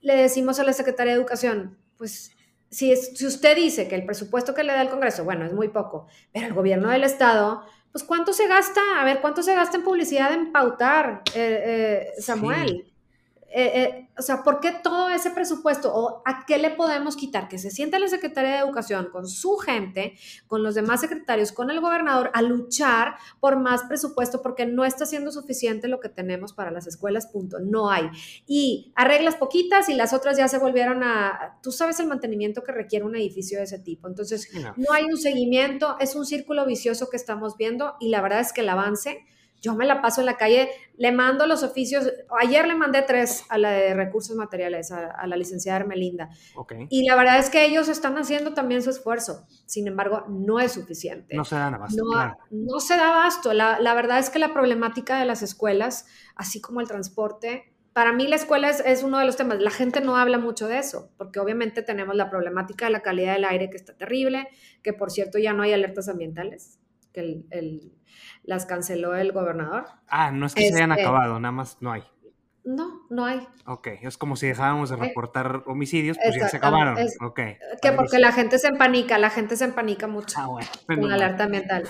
[0.00, 2.32] le decimos a la Secretaría de Educación, pues
[2.72, 5.68] si, si usted dice que el presupuesto que le da el Congreso, bueno, es muy
[5.68, 8.80] poco, pero el gobierno del Estado, pues ¿cuánto se gasta?
[8.98, 12.91] A ver, ¿cuánto se gasta en publicidad en pautar, eh, eh, Samuel?
[13.54, 17.48] Eh, eh, o sea, ¿por qué todo ese presupuesto o a qué le podemos quitar?
[17.48, 20.14] Que se sienta la Secretaría de Educación con su gente,
[20.46, 25.04] con los demás secretarios, con el gobernador a luchar por más presupuesto porque no está
[25.04, 27.58] siendo suficiente lo que tenemos para las escuelas, punto.
[27.60, 28.08] No hay.
[28.46, 32.72] Y arreglas poquitas y las otras ya se volvieron a, tú sabes el mantenimiento que
[32.72, 34.08] requiere un edificio de ese tipo.
[34.08, 38.40] Entonces, no hay un seguimiento, es un círculo vicioso que estamos viendo y la verdad
[38.40, 39.26] es que el avance
[39.62, 43.44] yo me la paso en la calle, le mando los oficios, ayer le mandé tres
[43.48, 46.28] a la de recursos materiales, a, la licenciada Hermelinda.
[46.90, 50.72] Y la verdad es que ellos están haciendo también su esfuerzo, sin embargo, no es
[50.72, 51.36] suficiente.
[51.36, 52.02] No se dan abasto.
[52.04, 53.54] No, no se da abasto.
[53.54, 58.12] La, la verdad es que la problemática de las escuelas, así como el transporte, para
[58.12, 59.60] mí la escuela es, uno de los temas.
[59.60, 63.34] La gente no habla mucho de eso, porque obviamente tenemos la problemática de la calidad
[63.34, 64.48] del aire que está terrible,
[64.82, 66.78] que por cierto ya no hay alertas ambientales,
[67.12, 67.44] que
[68.42, 69.84] las canceló el gobernador.
[70.08, 72.02] Ah, no es que se hayan este, acabado, nada más no hay.
[72.64, 73.46] No, no hay.
[73.66, 76.96] Ok, es como si dejábamos de reportar homicidios, pues ya se acabaron.
[77.20, 77.56] okay.
[77.80, 81.16] Que porque la gente se empanica, la gente se empanica mucho ah, bueno, con la
[81.16, 81.88] alerta ambiental.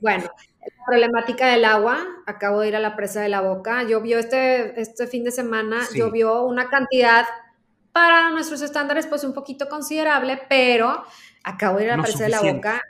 [0.00, 4.18] Bueno, la problemática del agua, acabo de ir a la presa de la Boca, llovió
[4.18, 7.26] este, este fin de semana, llovió una cantidad
[7.92, 11.04] para nuestros estándares pues un poquito considerable, pero
[11.44, 12.80] acabo de ir a la presa de la Boca,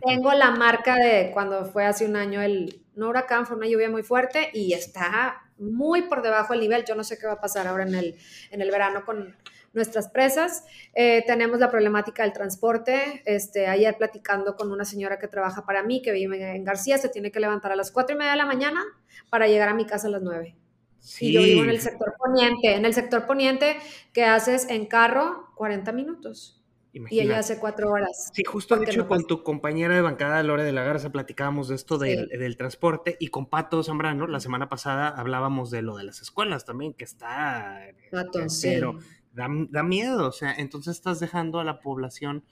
[0.00, 3.90] tengo la marca de cuando fue hace un año el, no huracán, fue una lluvia
[3.90, 6.84] muy fuerte y está muy por debajo del nivel.
[6.84, 8.16] Yo no sé qué va a pasar ahora en el,
[8.50, 9.36] en el verano con
[9.72, 10.64] nuestras presas.
[10.94, 13.22] Eh, tenemos la problemática del transporte.
[13.26, 17.08] Este, ayer platicando con una señora que trabaja para mí, que vive en García, se
[17.08, 18.82] tiene que levantar a las cuatro y media de la mañana
[19.30, 20.56] para llegar a mi casa a las nueve.
[21.00, 21.26] Sí.
[21.26, 22.74] Y yo vivo en el sector poniente.
[22.74, 23.76] En el sector poniente,
[24.12, 26.63] que haces en carro 40 minutos.
[27.10, 28.30] Y ella hace cuatro horas.
[28.32, 31.74] Sí, justo de hecho con tu compañera de bancada, Lore de la Garza, platicábamos de
[31.74, 36.22] esto del, transporte y con Pato Zambrano, la semana pasada hablábamos de lo de las
[36.22, 37.80] escuelas también, que está...
[38.12, 38.98] Pato, eh, pero
[39.32, 42.44] da, da, miedo, o sea, entonces estás dejando a la población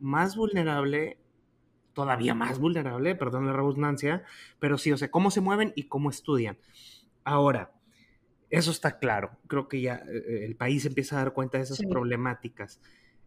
[0.00, 1.18] más vulnerable,
[1.94, 4.22] todavía más vulnerable, perdón la redundancia,
[4.58, 6.58] pero sí, o sea, cómo se mueven y cómo estudian.
[7.24, 7.72] Ahora,
[8.50, 11.80] eso está claro, creo que ya eh, el país empieza a dar cuenta de esas
[11.88, 12.80] problemáticas.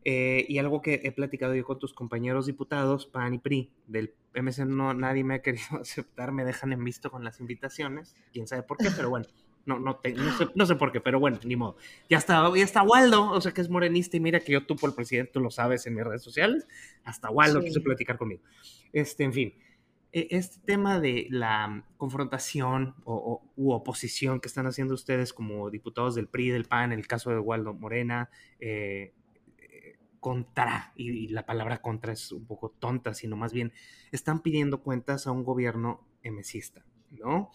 [0.04, 4.14] Eh, y algo que he platicado yo con tus compañeros diputados, PAN y PRI, del
[4.34, 8.48] MC no, nadie me ha querido aceptar, me dejan en visto con las invitaciones, quién
[8.48, 9.28] sabe por qué, pero bueno,
[9.66, 10.00] no, no,
[10.56, 11.78] no, sé, por qué, pero bueno, ni modo.
[12.10, 14.88] Ya está, ya está Waldo, o sea que es morenista y mira que yo tupo
[14.88, 16.68] el presidente, tú lo sabes en mis redes sociales,
[17.04, 18.42] hasta Waldo quiso platicar conmigo.
[18.92, 19.54] Este, en fin,
[20.12, 26.16] e, este tema de la confrontación o, u oposición que están haciendo ustedes como diputados
[26.16, 29.14] del PRI, del PAN, en el caso de Waldo Morena, eh,
[30.22, 33.74] contra, y, la palabra contra es un poco tonta, sino más bien
[34.12, 37.52] están pidiendo cuentas a un gobierno emesista, ¿no?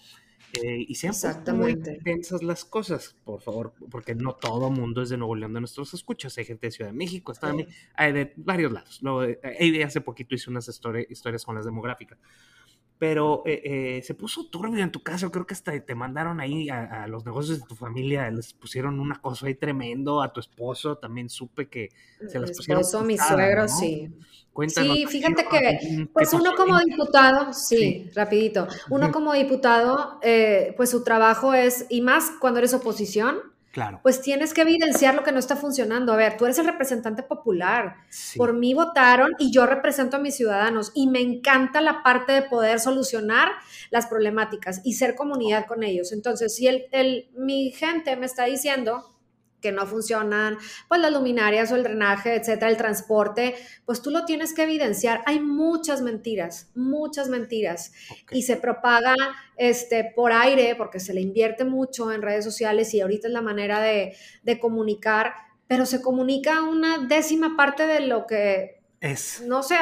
[0.52, 1.14] Eh, y sean
[1.56, 5.60] muy intensas las cosas, por favor, porque no todo mundo es de Nuevo León de
[5.60, 6.36] nuestros escuchas.
[6.38, 7.54] Hay gente de Ciudad de México, está
[7.94, 9.00] hay de varios lados.
[9.02, 12.18] Luego, eh, hace poquito hice unas historias con las demográficas
[12.98, 15.30] pero eh, eh, se puso turbio en tu caso.
[15.30, 19.12] Creo que hasta te mandaron ahí a, los negocios de tu familia, les pusieron un
[19.12, 20.22] acoso ahí tremendo.
[20.22, 21.90] A tu esposo también supe que
[22.28, 22.80] se las pusieron.
[22.80, 24.10] Esposo, mi suegro, sí.
[24.52, 24.96] Cuéntanos.
[24.96, 31.04] Sí, fíjate que, pues uno como diputado, sí, rapidito, uno como diputado, eh, pues su
[31.04, 33.36] trabajo es, y más cuando eres oposición,
[34.02, 36.12] pues tienes que evidenciar lo que no está funcionando.
[36.12, 37.96] A ver, tú eres el representante popular.
[38.36, 42.42] Por mí votaron y yo represento a mis ciudadanos y me encanta la parte de
[42.42, 43.50] poder solucionar
[43.90, 46.12] las problemáticas y ser comunidad con ellos.
[46.12, 49.15] Entonces, si el, mi gente me está diciendo
[49.66, 54.24] que no funcionan, pues las luminarias o el drenaje, etcétera, el transporte, pues tú lo
[54.24, 55.22] tienes que evidenciar.
[55.26, 57.92] Hay muchas mentiras, muchas mentiras
[58.30, 59.16] y se propaga
[59.56, 63.42] este por aire porque se le invierte mucho en redes sociales y ahorita es la
[63.42, 64.14] manera de,
[64.44, 65.34] de comunicar,
[65.66, 68.75] pero se comunica una décima parte de lo que
[69.46, 69.76] no se,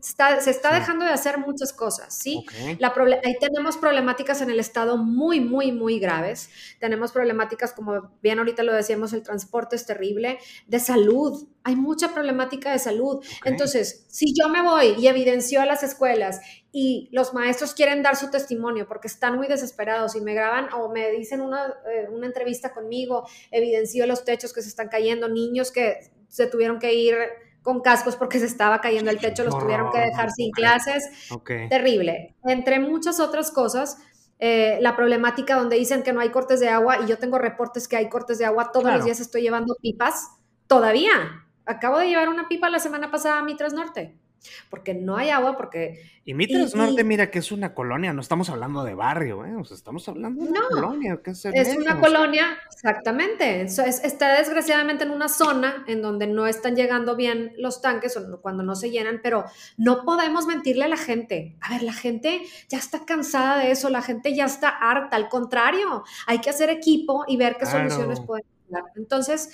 [0.00, 2.44] está, se está dejando de hacer muchas cosas, ¿sí?
[2.78, 2.92] La
[3.24, 6.50] ahí tenemos problemáticas en el Estado muy, muy, muy graves.
[6.78, 11.48] Tenemos problemáticas, como bien ahorita lo decíamos, el transporte es terrible, de salud.
[11.64, 13.24] Hay mucha problemática de salud.
[13.44, 16.40] Entonces, si yo me voy y evidencio a las escuelas
[16.70, 20.90] y los maestros quieren dar su testimonio porque están muy desesperados y me graban o
[20.90, 25.72] me dicen una, eh, una entrevista conmigo, evidencio los techos que se están cayendo, niños
[25.72, 27.16] que se tuvieron que ir
[27.62, 31.08] con cascos porque se estaba cayendo el techo, los tuvieron que dejar sin clases.
[31.68, 32.34] Terrible.
[32.44, 33.98] Entre muchas otras cosas,
[34.38, 37.88] eh, la problemática donde dicen que no hay cortes de agua y yo tengo reportes
[37.88, 40.30] que hay cortes de agua, todos los días estoy llevando pipas,
[40.66, 41.44] todavía.
[41.66, 44.17] Acabo de llevar una pipa la semana pasada a Mitras Norte
[44.70, 46.02] porque no hay agua, porque...
[46.24, 49.56] Y Mitras Norte, mira que es una colonia, no estamos hablando de barrio, ¿eh?
[49.56, 51.20] o sea, estamos hablando de una colonia.
[51.24, 53.62] es, es una colonia, exactamente.
[53.62, 58.62] está desgraciadamente en una zona en donde no están llegando bien los tanques o cuando
[58.62, 59.44] no se llenan, pero
[59.78, 61.56] no podemos mentirle a la gente.
[61.62, 65.30] A ver, la gente ya está cansada de eso, la gente ya está harta, al
[65.30, 68.84] contrario, hay que hacer equipo y ver qué soluciones pueden dar.
[68.96, 69.50] Entonces,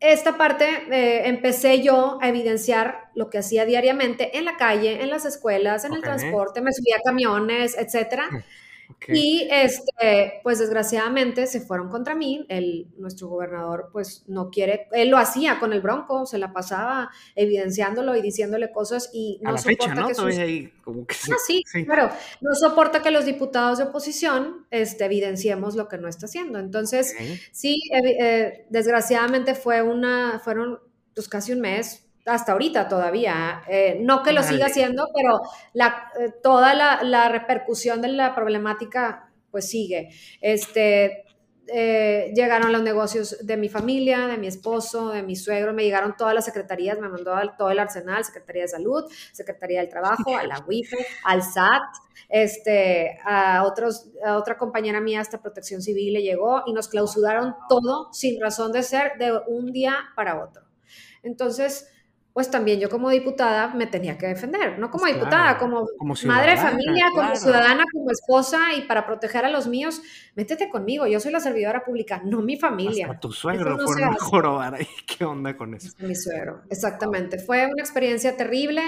[0.00, 5.10] esta parte eh, empecé yo a evidenciar lo que hacía diariamente en la calle, en
[5.10, 8.28] las escuelas, en el transporte, me subía a camiones, etcétera.
[9.08, 12.44] Y este, pues desgraciadamente se fueron contra mí.
[12.48, 17.10] El, nuestro gobernador, pues no quiere, él lo hacía con el Bronco, se la pasaba
[17.34, 20.08] evidenciándolo y diciéndole cosas y no soporta ¿no?
[20.08, 20.38] que sus...
[20.38, 22.10] ahí como que ah, sí, claro,
[22.40, 26.58] no soporta que los diputados de oposición este, evidenciemos lo que no está haciendo.
[26.58, 27.14] Entonces,
[27.52, 30.80] sí, eh, desgraciadamente fue una, fueron
[31.14, 33.62] pues casi un mes, hasta ahorita todavía.
[33.68, 35.40] Eh, no que lo siga haciendo, pero
[35.72, 40.10] la, eh, toda la, repercusión de la problemática pues sigue.
[40.40, 41.24] Este,
[41.68, 46.16] eh, llegaron los negocios de mi familia, de mi esposo, de mi suegro, me llegaron
[46.16, 50.46] todas las secretarías, me mandó todo el arsenal, Secretaría de Salud, Secretaría del Trabajo, a
[50.46, 51.82] la WIFE, al SAT,
[52.28, 57.54] este, a, otros, a otra compañera mía hasta Protección Civil le llegó y nos clausuraron
[57.68, 60.64] todo sin razón de ser de un día para otro.
[61.22, 61.88] Entonces,
[62.38, 65.88] pues también yo como diputada me tenía que defender, no como pues diputada, como,
[66.24, 70.00] madre de familia, como ciudadana, como esposa y para proteger a los míos,
[70.36, 73.06] métete conmigo, yo soy la servidora pública, no mi familia.
[73.06, 74.46] Hasta tu suegro no fue mejor
[75.04, 75.90] ¿qué onda con eso?
[75.98, 78.82] Mi suegro, exactamente, fue una experiencia terrible,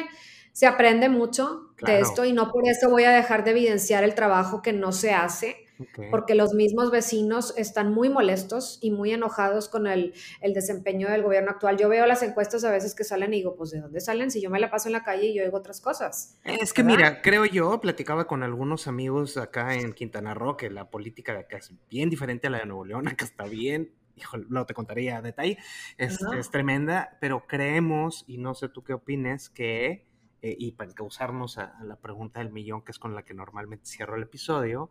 [0.52, 4.14] se aprende mucho de esto y no por eso voy a dejar de evidenciar el
[4.14, 5.66] trabajo que no se hace
[6.10, 11.50] porque los mismos vecinos están muy molestos y muy enojados con el, desempeño del gobierno
[11.50, 11.76] actual.
[11.76, 14.30] Yo veo las encuestas a veces que salen y digo, pues ¿de dónde salen?
[14.30, 16.38] Si yo me la paso en la calle y yo oigo otras cosas.
[16.44, 20.90] Es que mira, creo yo, platicaba con algunos amigos acá en Quintana Roo que la
[20.90, 24.46] política de acá es bien diferente a la de Nuevo León, acá está bien híjole,
[24.48, 25.58] no te contaría a detalle,
[25.96, 26.18] es,
[26.50, 30.06] tremenda, pero creemos, y no sé tú qué opines, que,
[30.42, 33.86] eh, y para causarnos a, la pregunta del millón, que es con la que normalmente
[33.86, 34.90] cierro el episodio,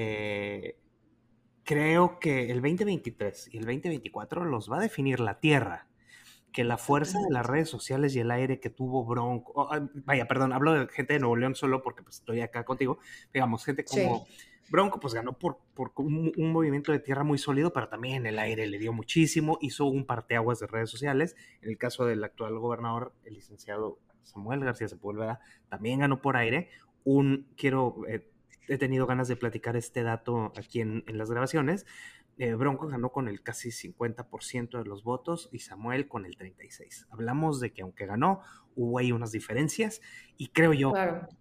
[0.00, 0.78] eh,
[1.64, 5.88] creo que el 2023 y el 2024 los va a definir la Tierra.
[6.52, 9.68] Que la fuerza de las redes sociales y el aire que tuvo Bronco,
[10.06, 12.98] vaya, perdón, hablo de gente de Nuevo León solo porque pues, estoy acá contigo,
[13.34, 14.26] digamos, gente como
[14.70, 18.66] Bronco, pues ganó por, por un, movimiento de tierra muy sólido, pero también el aire
[18.66, 21.36] le dio muchísimo, hizo un parteaguas de redes sociales.
[21.60, 26.70] En el caso del actual gobernador, el licenciado Samuel García Sepúlveda, también ganó por aire.
[27.04, 28.26] Un, quiero eh,
[28.68, 31.86] he tenido ganas de platicar este dato aquí en, las grabaciones.
[32.38, 37.06] Eh, Bronco ganó con el casi 50% de los votos y Samuel con el 36%.
[37.10, 38.42] Hablamos de que aunque ganó,
[38.76, 40.00] hubo ahí unas diferencias
[40.36, 40.92] y creo yo,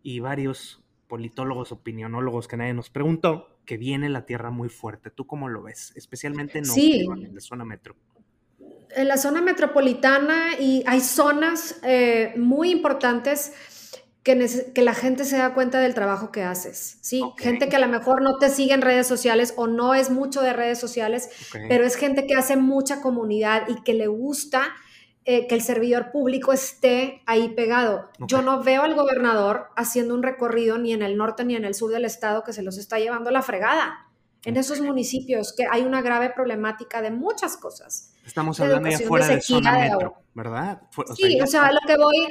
[0.01, 5.11] y varios politólogos, opinionólogos que nadie nos preguntó, que viene la tierra muy fuerte.
[5.11, 5.93] ¿Tú cómo lo ves?
[5.95, 6.65] Especialmente en
[7.33, 7.95] la zona metro
[8.95, 13.53] en la zona metropolitana y hay zonas eh, muy importantes
[14.35, 17.21] que, la gente se da cuenta del trabajo que haces, ¿sí?
[17.37, 20.41] Gente que a lo mejor no te sigue en redes sociales o no es mucho
[20.41, 21.29] de redes sociales,
[21.69, 24.63] pero es gente que hace mucha comunidad y que le gusta
[25.23, 28.09] eh, que el servidor público esté ahí pegado.
[28.27, 31.73] Yo no veo al gobernador haciendo un recorrido ni en el norte ni en el
[31.73, 34.09] sur del estado que se los está llevando la fregada.
[34.43, 38.13] En esos municipios que hay una grave problemática de muchas cosas.
[38.25, 40.81] Estamos hablando de fuera de, zona metro, ¿verdad?
[41.15, 42.27] sí, o sea, lo que voy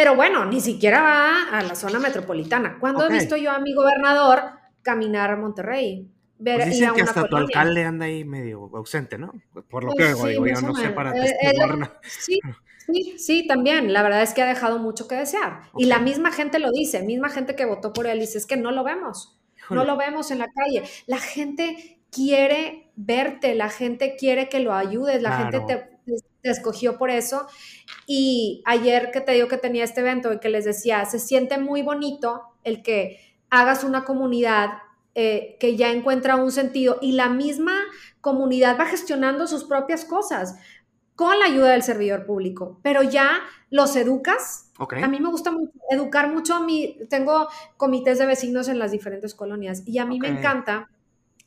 [0.00, 2.78] pero bueno, ni siquiera va a la zona metropolitana.
[2.80, 4.40] ¿Cuándo he visto yo a mi gobernador
[4.80, 6.08] caminar a Monterrey?
[6.38, 9.34] Ver, pues dicen que hasta tu alcalde anda ahí medio ausente, ¿no?
[9.68, 11.28] Por lo pues que digo, yo no sé para eh,
[12.00, 12.40] sí,
[12.86, 13.92] sí, sí, también.
[13.92, 15.64] La verdad es que ha dejado mucho que desear.
[15.76, 18.56] Y la misma gente lo dice, misma gente que votó por él dice, es que
[18.56, 19.38] no lo vemos.
[19.68, 20.82] No lo vemos en la calle.
[21.08, 25.89] La gente quiere verte, la gente quiere que lo ayudes, la gente te,
[26.42, 27.46] te escogió por eso.
[28.06, 31.58] Y ayer que te digo que tenía este evento y que les decía, se siente
[31.58, 33.18] muy bonito el que
[33.50, 34.70] hagas una comunidad
[35.14, 37.74] eh, que ya encuentra un sentido y la misma
[38.20, 40.56] comunidad va gestionando sus propias cosas
[41.16, 44.70] con la ayuda del servidor público, pero ya los educas.
[45.04, 45.52] A mí me gusta
[45.90, 50.18] educar mucho a mí, tengo comités de vecinos en las diferentes colonias y a mí
[50.18, 50.88] me encanta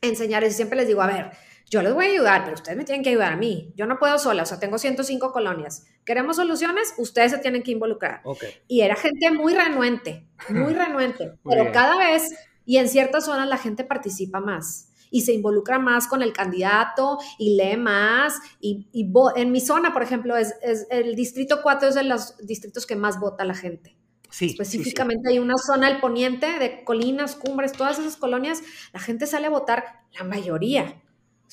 [0.02, 1.32] enseñar y siempre les digo, a ver,
[1.70, 3.74] yo les voy a ayudar, pero ustedes me tienen que ayudar a mí.
[3.76, 5.86] Yo no puedo sola, o sea, tengo 105 colonias.
[6.06, 6.94] ¿Queremos soluciones?
[6.98, 8.22] Ustedes se tienen que involucrar.
[8.68, 12.34] Y era gente muy renuente, muy renuente, pero cada vez
[12.66, 17.20] y en ciertas zonas la gente participa más y se involucra más con el candidato
[17.38, 18.40] y lee más.
[18.60, 18.88] Y,
[19.36, 20.56] en mi zona, por ejemplo, es,
[20.90, 23.96] el distrito 4 es de los distritos que más vota la gente.
[24.32, 29.28] Sí, Específicamente hay una zona, el poniente, de colinas, cumbres, todas esas colonias, la gente
[29.28, 31.03] sale a votar, la mayoría.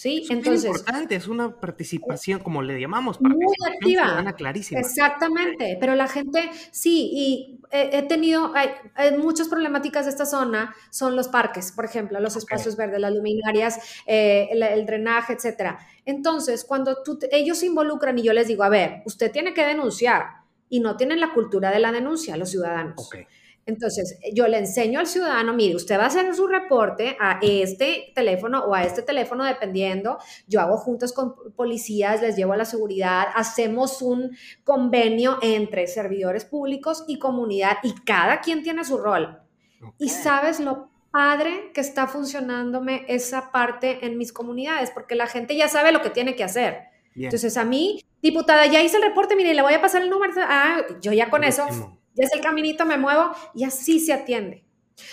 [0.01, 0.23] ¿Sí?
[0.25, 4.33] Es Entonces, importante, es una participación, como le llamamos, muy activa.
[4.35, 4.81] clarísima.
[4.81, 8.71] Exactamente, pero la gente, sí, y he, tenido, hay,
[9.19, 13.79] muchas problemáticas de esta zona, son los parques, por ejemplo, los espacios verdes, las luminarias,
[14.07, 15.79] eh, el, drenaje, etcétera.
[16.07, 19.67] Entonces, cuando tú, ellos se involucran y yo les digo, a ver, usted tiene que
[19.67, 20.41] denunciar,
[20.73, 23.11] y no tienen la cultura de la denuncia los ciudadanos.
[23.67, 28.13] Entonces, yo le enseño al ciudadano, mire, usted va a hacer su reporte a este
[28.15, 30.19] teléfono o a este teléfono, dependiendo.
[30.49, 36.45] Yo hago juntas con policías, les llevo a la seguridad, hacemos un convenio entre servidores
[36.45, 39.41] públicos y comunidad y cada quien tiene su rol.
[39.99, 45.57] Y sabes lo padre que está funcionándome esa parte en mis comunidades, porque la gente
[45.57, 46.89] ya sabe lo que tiene que hacer.
[47.15, 50.33] Entonces, a mí, diputada, ya hice el reporte, mire, le voy a pasar el número.
[50.39, 51.67] Ah, yo ya con eso
[52.21, 54.65] es el caminito, me muevo y así se atiende.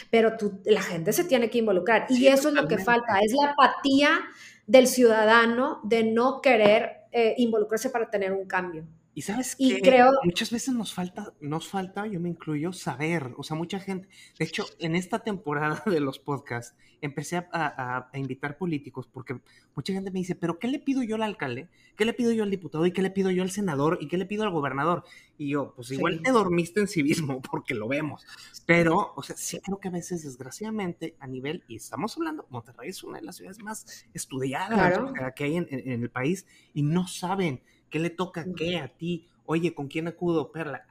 [0.10, 3.34] Pero tú, la gente se tiene que involucrar y eso es lo que falta, es
[3.34, 4.20] la apatía
[4.66, 8.86] del ciudadano de no querer eh, involucrarse para tener un cambio.
[9.18, 10.12] Y sabes que creo...
[10.24, 13.34] muchas veces nos falta, nos falta, yo me incluyo, saber.
[13.38, 14.08] O sea, mucha gente.
[14.38, 19.40] De hecho, en esta temporada de los podcasts empecé a, invitar políticos porque
[19.76, 21.68] mucha gente me dice, pero ¿qué le pido yo al alcalde?
[21.96, 22.86] ¿Qué le pido yo al diputado?
[22.86, 23.98] ¿Y qué le pido yo al senador?
[24.00, 25.04] ¿Y qué le pido al gobernador?
[25.36, 28.24] Y yo, pues igual te dormiste en civismo porque lo vemos.
[28.68, 32.90] Pero, o sea, sí creo que a veces, desgraciadamente, a nivel, y estamos hablando, Monterrey
[32.90, 36.46] es una de las ciudades más estudiadas que hay en el país
[36.76, 39.28] y no saben ¿Qué le toca qué a ti?
[39.46, 40.86] Oye, ¿con quién acudo, Perla?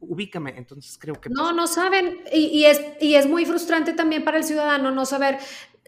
[0.00, 0.54] Ubícame.
[0.56, 1.28] Entonces creo que...
[1.30, 2.20] No, no saben.
[2.32, 5.38] Y, es, y es muy frustrante también para el ciudadano no saber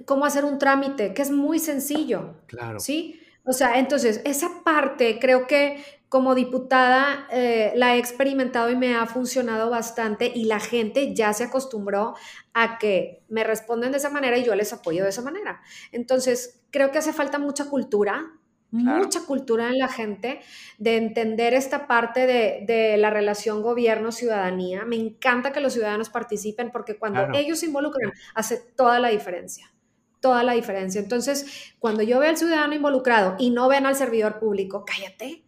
[0.04, 2.34] cómo hacer un trámite, que es muy sencillo.
[2.46, 2.80] Claro.
[2.80, 3.20] ¿Sí?
[3.44, 8.96] O sea, entonces, esa parte creo que como diputada eh, la he experimentado y me
[8.96, 12.16] ha funcionado bastante y la gente ya se acostumbró
[12.52, 15.62] a que me responden de esa manera y yo les apoyo de esa manera.
[15.92, 18.28] Entonces, creo que hace falta mucha cultura
[18.70, 20.40] mucha cultura en la gente
[20.78, 24.84] de entender esta parte de, la relación gobierno-ciudadanía.
[24.84, 29.72] Me encanta que los ciudadanos participen porque cuando ellos se involucran hace toda la diferencia,
[30.20, 31.00] toda la diferencia.
[31.00, 35.44] Entonces, cuando yo veo al ciudadano involucrado y no ven al servidor público, cállate.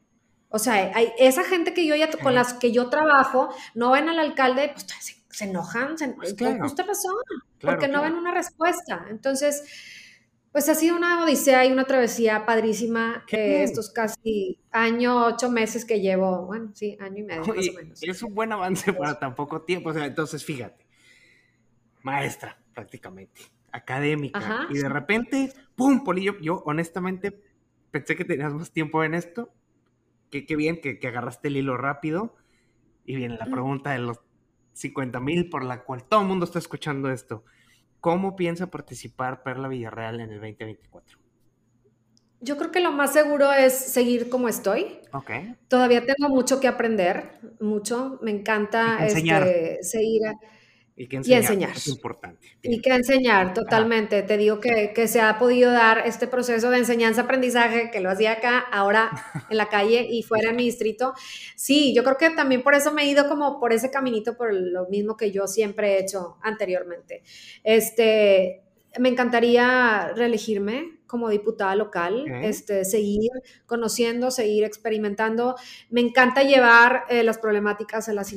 [0.48, 4.08] O sea, hay esa gente que yo ya, con las que yo trabajo, no ven
[4.08, 4.86] al alcalde, pues
[5.30, 7.14] se, enojan, se, pues justa razón,
[7.58, 9.06] porque no ven una respuesta.
[9.08, 9.64] Entonces,
[10.52, 15.86] pues ha sido una odisea y una travesía padrísima que estos casi año, ocho meses
[15.86, 18.02] que llevo, bueno, sí, año y medio más o menos.
[18.02, 20.86] Es un buen avance para tan poco tiempo, o sea, entonces fíjate,
[22.02, 23.40] maestra prácticamente,
[23.72, 26.04] académica, y de repente, ¡pum!
[26.04, 27.42] Polillo, yo honestamente
[27.90, 29.50] pensé que tenías más tiempo en esto,
[30.30, 32.36] que qué bien que, que, agarraste el hilo rápido,
[33.06, 34.20] y viene la pregunta de los
[34.74, 37.44] 50 mil por la cual todo el mundo está escuchando esto.
[38.02, 41.18] ¿Cómo piensa participar Perla Villarreal en el 2024?
[42.40, 44.98] Yo creo que lo más seguro es seguir como estoy.
[45.12, 45.30] Ok.
[45.68, 48.18] Todavía tengo mucho que aprender, mucho.
[48.20, 50.32] Me encanta este, seguir.
[51.02, 52.46] Y que enseñar, Es importante.
[52.62, 54.22] Y que enseñar, totalmente.
[54.22, 58.34] Te digo que, que, se ha podido dar este proceso de enseñanza-aprendizaje que lo hacía
[58.34, 59.10] acá, ahora
[59.50, 61.12] en la calle y fuera en mi distrito.
[61.56, 64.54] Sí, yo creo que también por eso me he ido como por ese caminito, por
[64.54, 67.24] lo mismo que yo siempre he hecho anteriormente.
[67.64, 68.62] Este,
[68.98, 73.30] me encantaría reelegirme como diputada local, este, seguir
[73.66, 75.56] conociendo, seguir experimentando.
[75.90, 78.34] Me encanta llevar eh, las problemáticas a las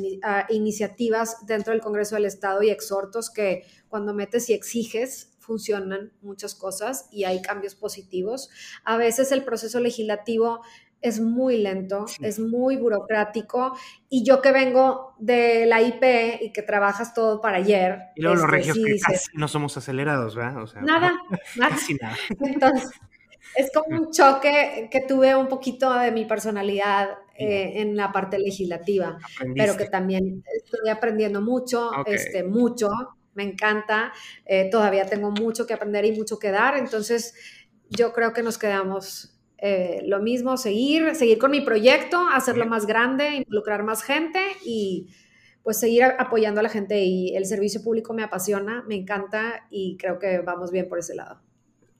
[0.49, 6.55] iniciativas dentro del Congreso del Estado y exhortos que cuando metes y exiges funcionan muchas
[6.55, 8.49] cosas y hay cambios positivos.
[8.83, 10.61] A veces el proceso legislativo
[11.05, 13.77] es muy lento, es muy burocrático.
[14.09, 17.99] Y yo que vengo de la IP y que trabajas todo para ayer.
[18.15, 20.65] Y luego los este, regios que casi no somos acelerados, ¿verdad?
[20.81, 21.13] nada,
[21.55, 21.75] nada.
[22.01, 22.17] nada.
[22.39, 22.89] Entonces,
[23.55, 28.39] es como un choque que tuve un poquito de mi personalidad eh, en la parte
[28.39, 29.19] legislativa,
[29.55, 32.89] pero que también estoy aprendiendo mucho, este, mucho.
[33.35, 34.13] Me encanta.
[34.45, 36.77] Eh, todavía tengo mucho que aprender y mucho que dar.
[36.77, 37.35] Entonces,
[37.89, 39.34] yo creo que nos quedamos
[39.67, 45.09] eh, lo mismo, seguir, seguir con mi proyecto, hacerlo más grande, involucrar más gente y
[45.63, 47.03] pues seguir apoyando a la gente.
[47.03, 51.15] Y el servicio público me apasiona, me encanta y creo que vamos bien por ese
[51.15, 51.41] lado.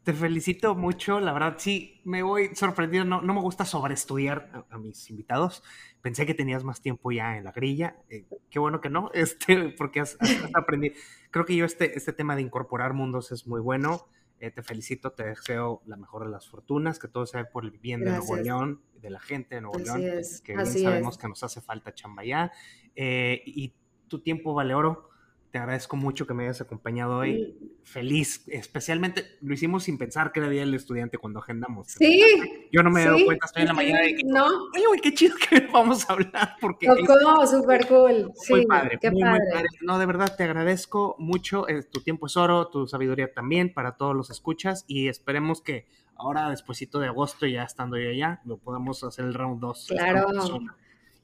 [0.04, 4.78] Te felicito mucho, la verdad sí, me voy sorprendido, no, no me gusta sobreestudiar a,
[4.78, 5.64] mis invitados,
[6.04, 9.70] pensé que tenías más tiempo ya en la grilla, eh, qué bueno que no, este,
[9.76, 10.20] porque has,
[10.54, 10.94] aprendido,
[11.32, 14.08] creo que yo este, este tema de incorporar mundos es muy bueno,
[14.40, 17.72] eh, te felicito, te deseo la mejor de las fortunas, que todo sea por el
[17.72, 20.02] bien de Nuevo León, de la gente de Nuevo León,
[20.44, 22.52] que bien sabemos que nos hace falta chamba ya.
[22.96, 23.74] Eh, y
[24.08, 25.10] tu tiempo vale oro
[25.56, 27.58] te agradezco mucho que me hayas acompañado hoy.
[27.84, 31.94] Feliz, especialmente lo hicimos sin pensar que era día del estudiante cuando agendamos.
[31.98, 32.68] Sí.
[32.74, 34.46] Yo no me he dado cuenta, estoy en la mañana que, no.
[34.46, 36.58] Oye, qué chido que vamos a hablar.
[36.60, 38.34] Porque no, súper cool.
[38.36, 39.64] Sí, muy padre, qué padre.
[39.80, 41.70] No, de verdad, te agradezco mucho.
[41.70, 45.88] Eh, tu tiempo es oro, tu sabiduría también para todos los escuchas y esperemos que
[46.18, 49.88] ahora, despuesito de agosto, ya estando yo allá, lo podamos hacer el round 2.
[49.88, 50.28] Claro.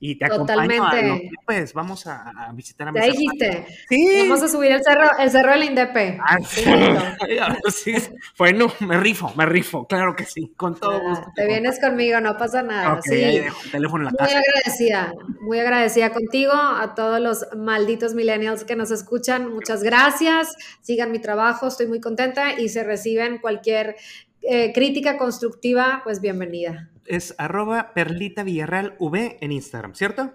[0.04, 3.68] Y te acompaño a los Pues vamos a, visitar a mis Ya dijiste.
[3.88, 4.28] Sí.
[4.28, 6.20] Vamos a subir el cerro, el cerro del Indepe.
[6.20, 7.94] Ah, sí.
[8.38, 11.32] Bueno, me rifo, me rifo, claro que sí, con todo gusto.
[11.36, 13.00] Te vienes conmigo, no pasa nada.
[13.04, 13.16] sí.
[13.16, 18.64] dejo el teléfono en la muy agradecida, muy agradecida contigo, a todos los malditos millennials
[18.64, 23.96] que nos escuchan, muchas gracias, sigan mi trabajo, estoy muy contenta y se reciben cualquier
[24.42, 30.32] eh, crítica constructiva, pues bienvenida es arroba Perlita Villarreal V en Instagram, ¿cierto?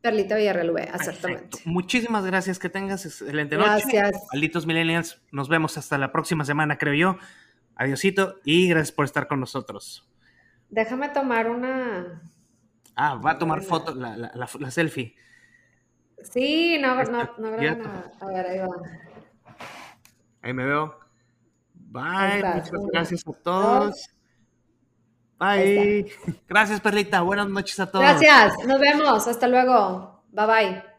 [0.00, 1.58] Perlita Villarreal V, exactamente.
[1.64, 3.70] Muchísimas gracias, que tengas excelente noche.
[3.92, 4.22] Gracias.
[4.32, 7.16] Malditos Millennials, nos vemos hasta la próxima semana, creo yo.
[7.74, 10.08] Adiosito y gracias por estar con nosotros.
[10.68, 12.22] Déjame tomar una...
[12.94, 15.16] Ah, va a tomar foto, la, la, selfie.
[16.22, 18.12] Sí, no, no, no grabo nada.
[18.20, 18.68] A ver, ahí va.
[20.42, 21.00] Ahí me veo.
[21.74, 24.19] Bye, muchas gracias a todos.
[25.40, 26.06] Bye.
[26.48, 27.22] Gracias, Perlita.
[27.22, 28.04] Buenas noches a todos.
[28.04, 28.52] Gracias.
[28.66, 29.26] Nos vemos.
[29.26, 30.22] Hasta luego.
[30.32, 30.89] Bye bye.